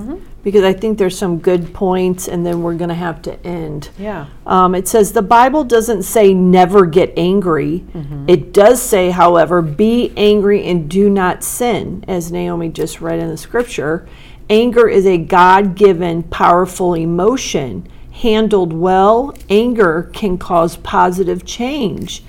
because 0.42 0.64
I 0.64 0.72
think 0.72 0.98
there's 0.98 1.18
some 1.18 1.38
good 1.38 1.74
points, 1.74 2.28
and 2.28 2.46
then 2.46 2.62
we're 2.62 2.74
going 2.74 2.88
to 2.88 2.94
have 2.94 3.20
to 3.22 3.46
end. 3.46 3.90
Yeah. 3.98 4.26
Um, 4.46 4.74
it 4.74 4.88
says 4.88 5.12
the 5.12 5.22
Bible 5.22 5.64
doesn't 5.64 6.04
say 6.04 6.32
never 6.32 6.86
get 6.86 7.12
angry. 7.16 7.84
It 8.26 8.52
does 8.52 8.80
say, 8.80 9.10
however, 9.10 9.60
be 9.60 10.12
angry 10.16 10.64
and 10.66 10.88
do 10.88 11.10
not 11.10 11.44
sin, 11.44 12.04
as 12.08 12.32
Naomi 12.32 12.70
just 12.70 13.00
read 13.00 13.18
in 13.18 13.28
the 13.28 13.36
scripture. 13.36 14.08
Anger 14.48 14.88
is 14.88 15.06
a 15.06 15.18
God 15.18 15.74
given, 15.74 16.22
powerful 16.22 16.94
emotion. 16.94 17.86
Handled 18.22 18.72
well, 18.72 19.34
anger 19.48 20.10
can 20.12 20.38
cause 20.38 20.76
positive 20.76 21.44
change. 21.44 22.22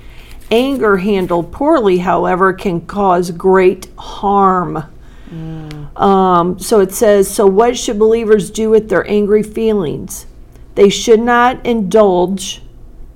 Anger 0.50 0.98
handled 0.98 1.52
poorly, 1.52 1.98
however, 1.98 2.52
can 2.52 2.82
cause 2.86 3.30
great 3.30 3.88
harm. 3.98 4.84
Um, 5.96 6.58
so 6.58 6.80
it 6.80 6.92
says, 6.92 7.30
so 7.30 7.46
what 7.46 7.76
should 7.76 7.98
believers 7.98 8.50
do 8.50 8.70
with 8.70 8.88
their 8.88 9.08
angry 9.08 9.42
feelings? 9.42 10.26
They 10.74 10.88
should 10.88 11.20
not 11.20 11.64
indulge 11.66 12.62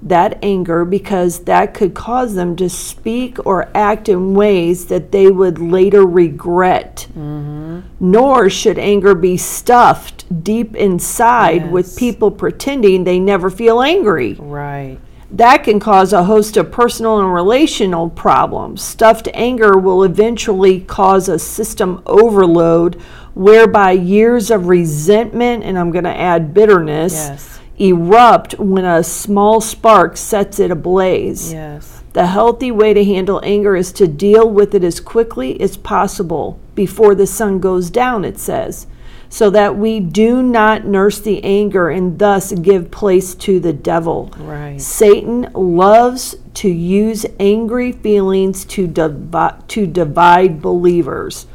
that 0.02 0.38
anger 0.42 0.84
because 0.84 1.40
that 1.44 1.74
could 1.74 1.94
cause 1.94 2.34
them 2.34 2.54
to 2.56 2.68
speak 2.68 3.44
or 3.46 3.68
act 3.74 4.08
in 4.08 4.34
ways 4.34 4.86
that 4.86 5.10
they 5.10 5.28
would 5.30 5.58
later 5.58 6.04
regret. 6.04 7.06
Mm-hmm. 7.10 7.80
Nor 7.98 8.50
should 8.50 8.78
anger 8.78 9.14
be 9.14 9.36
stuffed 9.36 10.44
deep 10.44 10.76
inside 10.76 11.70
with 11.72 11.96
people 11.96 12.30
pretending 12.30 13.04
they 13.04 13.18
never 13.18 13.50
feel 13.50 13.80
angry 13.82 14.34
Right. 14.38 14.98
that 15.30 15.64
can 15.64 15.80
cause 15.80 16.12
a 16.12 16.24
host 16.24 16.56
of 16.56 16.70
personal 16.70 17.18
and 17.20 17.32
relational 17.32 18.08
problems. 18.10 18.82
Stuffed 18.82 19.28
anger 19.34 19.76
will 19.78 20.04
eventually 20.04 20.80
cause 20.80 21.28
a 21.28 21.38
system 21.38 22.02
overload 22.06 22.94
whereby 23.34 23.90
years 23.92 24.50
of 24.50 24.66
resentment, 24.68 25.62
and 25.64 25.78
I'm 25.78 25.90
going 25.90 26.04
to 26.04 26.16
add 26.16 26.54
bitterness, 26.54 27.12
Yes. 27.12 27.55
Erupt 27.78 28.58
when 28.58 28.84
a 28.84 29.02
small 29.04 29.60
spark 29.60 30.16
sets 30.16 30.58
it 30.58 30.70
ablaze. 30.70 31.52
Yes. 31.52 32.02
The 32.12 32.26
healthy 32.26 32.70
way 32.70 32.94
to 32.94 33.04
handle 33.04 33.40
anger 33.44 33.76
is 33.76 33.92
to 33.92 34.06
deal 34.08 34.48
with 34.48 34.74
it 34.74 34.82
as 34.82 35.00
quickly 35.00 35.60
as 35.60 35.76
possible 35.76 36.58
before 36.74 37.14
the 37.14 37.26
sun 37.26 37.58
goes 37.58 37.90
down, 37.90 38.24
it 38.24 38.38
says, 38.38 38.86
so 39.28 39.50
that 39.50 39.76
we 39.76 40.00
do 40.00 40.42
not 40.42 40.86
nurse 40.86 41.18
the 41.20 41.44
anger 41.44 41.90
and 41.90 42.18
thus 42.18 42.52
give 42.52 42.90
place 42.90 43.34
to 43.34 43.60
the 43.60 43.72
devil. 43.74 44.32
Right. 44.38 44.80
Satan 44.80 45.50
loves 45.52 46.36
to 46.54 46.70
use 46.70 47.26
angry 47.38 47.92
feelings 47.92 48.64
to, 48.66 48.86
divi- 48.86 49.62
to 49.68 49.86
divide 49.86 50.62
believers 50.62 51.46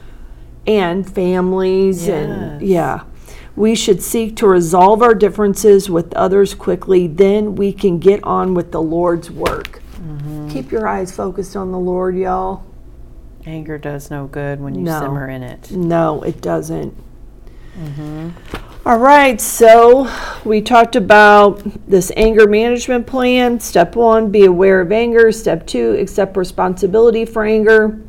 and 0.67 1.09
families 1.11 2.07
and 2.07 2.61
Yes. 2.61 2.69
yeah. 2.69 3.03
We 3.55 3.75
should 3.75 4.01
seek 4.01 4.35
to 4.37 4.47
resolve 4.47 5.01
our 5.01 5.13
differences 5.13 5.89
with 5.89 6.13
others 6.13 6.53
quickly, 6.53 7.07
then 7.07 7.55
we 7.55 7.73
can 7.73 7.99
get 7.99 8.23
on 8.23 8.53
with 8.53 8.71
the 8.71 8.81
Lord's 8.81 9.29
work. 9.29 9.81
Mm-hmm. 9.95 10.49
Keep 10.49 10.71
your 10.71 10.87
eyes 10.87 11.15
focused 11.15 11.55
on 11.55 11.71
the 11.71 11.79
Lord, 11.79 12.15
y'all. 12.15 12.63
Anger 13.45 13.77
does 13.77 14.09
no 14.09 14.27
good 14.27 14.61
when 14.61 14.75
you 14.75 14.81
No. 14.81 14.99
simmer 14.99 15.27
in 15.27 15.43
it. 15.43 15.71
No, 15.71 16.21
it 16.21 16.41
doesn't. 16.41 16.95
Mm-hmm. 17.77 18.29
All 18.83 18.97
right, 18.97 19.39
so 19.39 20.11
we 20.43 20.61
talked 20.61 20.95
about 20.95 21.61
this 21.87 22.11
anger 22.17 22.47
management 22.47 23.05
plan. 23.05 23.59
Step 23.59 23.95
one, 23.95 24.31
be 24.31 24.45
aware 24.45 24.81
of 24.81 24.91
anger. 24.91 25.31
Step 25.31 25.67
two, 25.67 25.91
accept 25.99 26.35
responsibility 26.35 27.25
for 27.25 27.43
anger. 27.45 27.99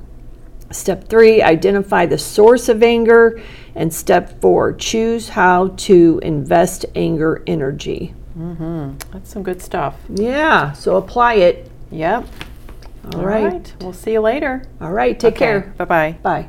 Step 0.72 1.08
three, 1.08 1.42
identify 1.42 2.06
the 2.06 2.18
source 2.18 2.68
of 2.68 2.82
anger. 2.82 3.40
And 3.74 3.92
step 3.92 4.40
four, 4.40 4.72
choose 4.74 5.30
how 5.30 5.68
to 5.68 6.20
invest 6.22 6.85
anger 6.94 7.42
energy. 7.46 8.14
Mm-hmm. 8.37 8.98
That's 9.12 9.30
some 9.30 9.42
good 9.42 9.62
stuff. 9.62 9.96
Yeah, 10.11 10.72
so 10.72 10.96
apply 10.96 11.35
it. 11.35 11.70
Yep. 11.90 12.26
All 13.14 13.24
right. 13.24 13.74
We'll 13.80 13.92
see 13.92 14.12
you 14.12 14.20
later. 14.20 14.64
All 14.80 14.92
right, 14.92 15.18
take 15.18 15.37
care. 15.37 15.74
Bye 15.76 15.85
bye. 15.85 16.18
Bye. 16.22 16.48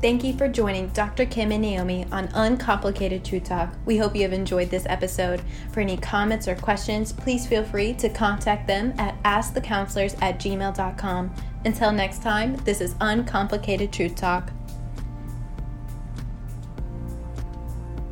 Thank 0.00 0.22
you 0.22 0.32
for 0.32 0.46
joining 0.46 0.88
Dr. 0.88 1.26
Kym 1.26 1.52
and 1.52 1.62
Naomi 1.62 2.06
on 2.12 2.28
Uncomplicated 2.28 3.24
True 3.24 3.40
Talk. 3.40 3.74
We 3.84 3.98
hope 3.98 4.14
you 4.14 4.22
have 4.22 4.32
enjoyed 4.32 4.70
this 4.70 4.86
episode. 4.86 5.42
For 5.72 5.80
any 5.80 5.96
comments 5.96 6.46
or 6.46 6.54
questions, 6.54 7.12
please 7.12 7.48
feel 7.48 7.64
free 7.64 7.94
to 7.94 8.08
contact 8.08 8.68
them 8.68 8.94
at 8.98 9.20
askthecounselors 9.24 10.16
at 10.22 10.38
gmail.com. 10.38 11.34
Until 11.64 11.90
next 11.90 12.22
time, 12.22 12.56
this 12.58 12.80
is 12.80 12.94
Uncomplicated 13.00 13.90
Truth 13.90 14.14
Talk. 14.14 14.52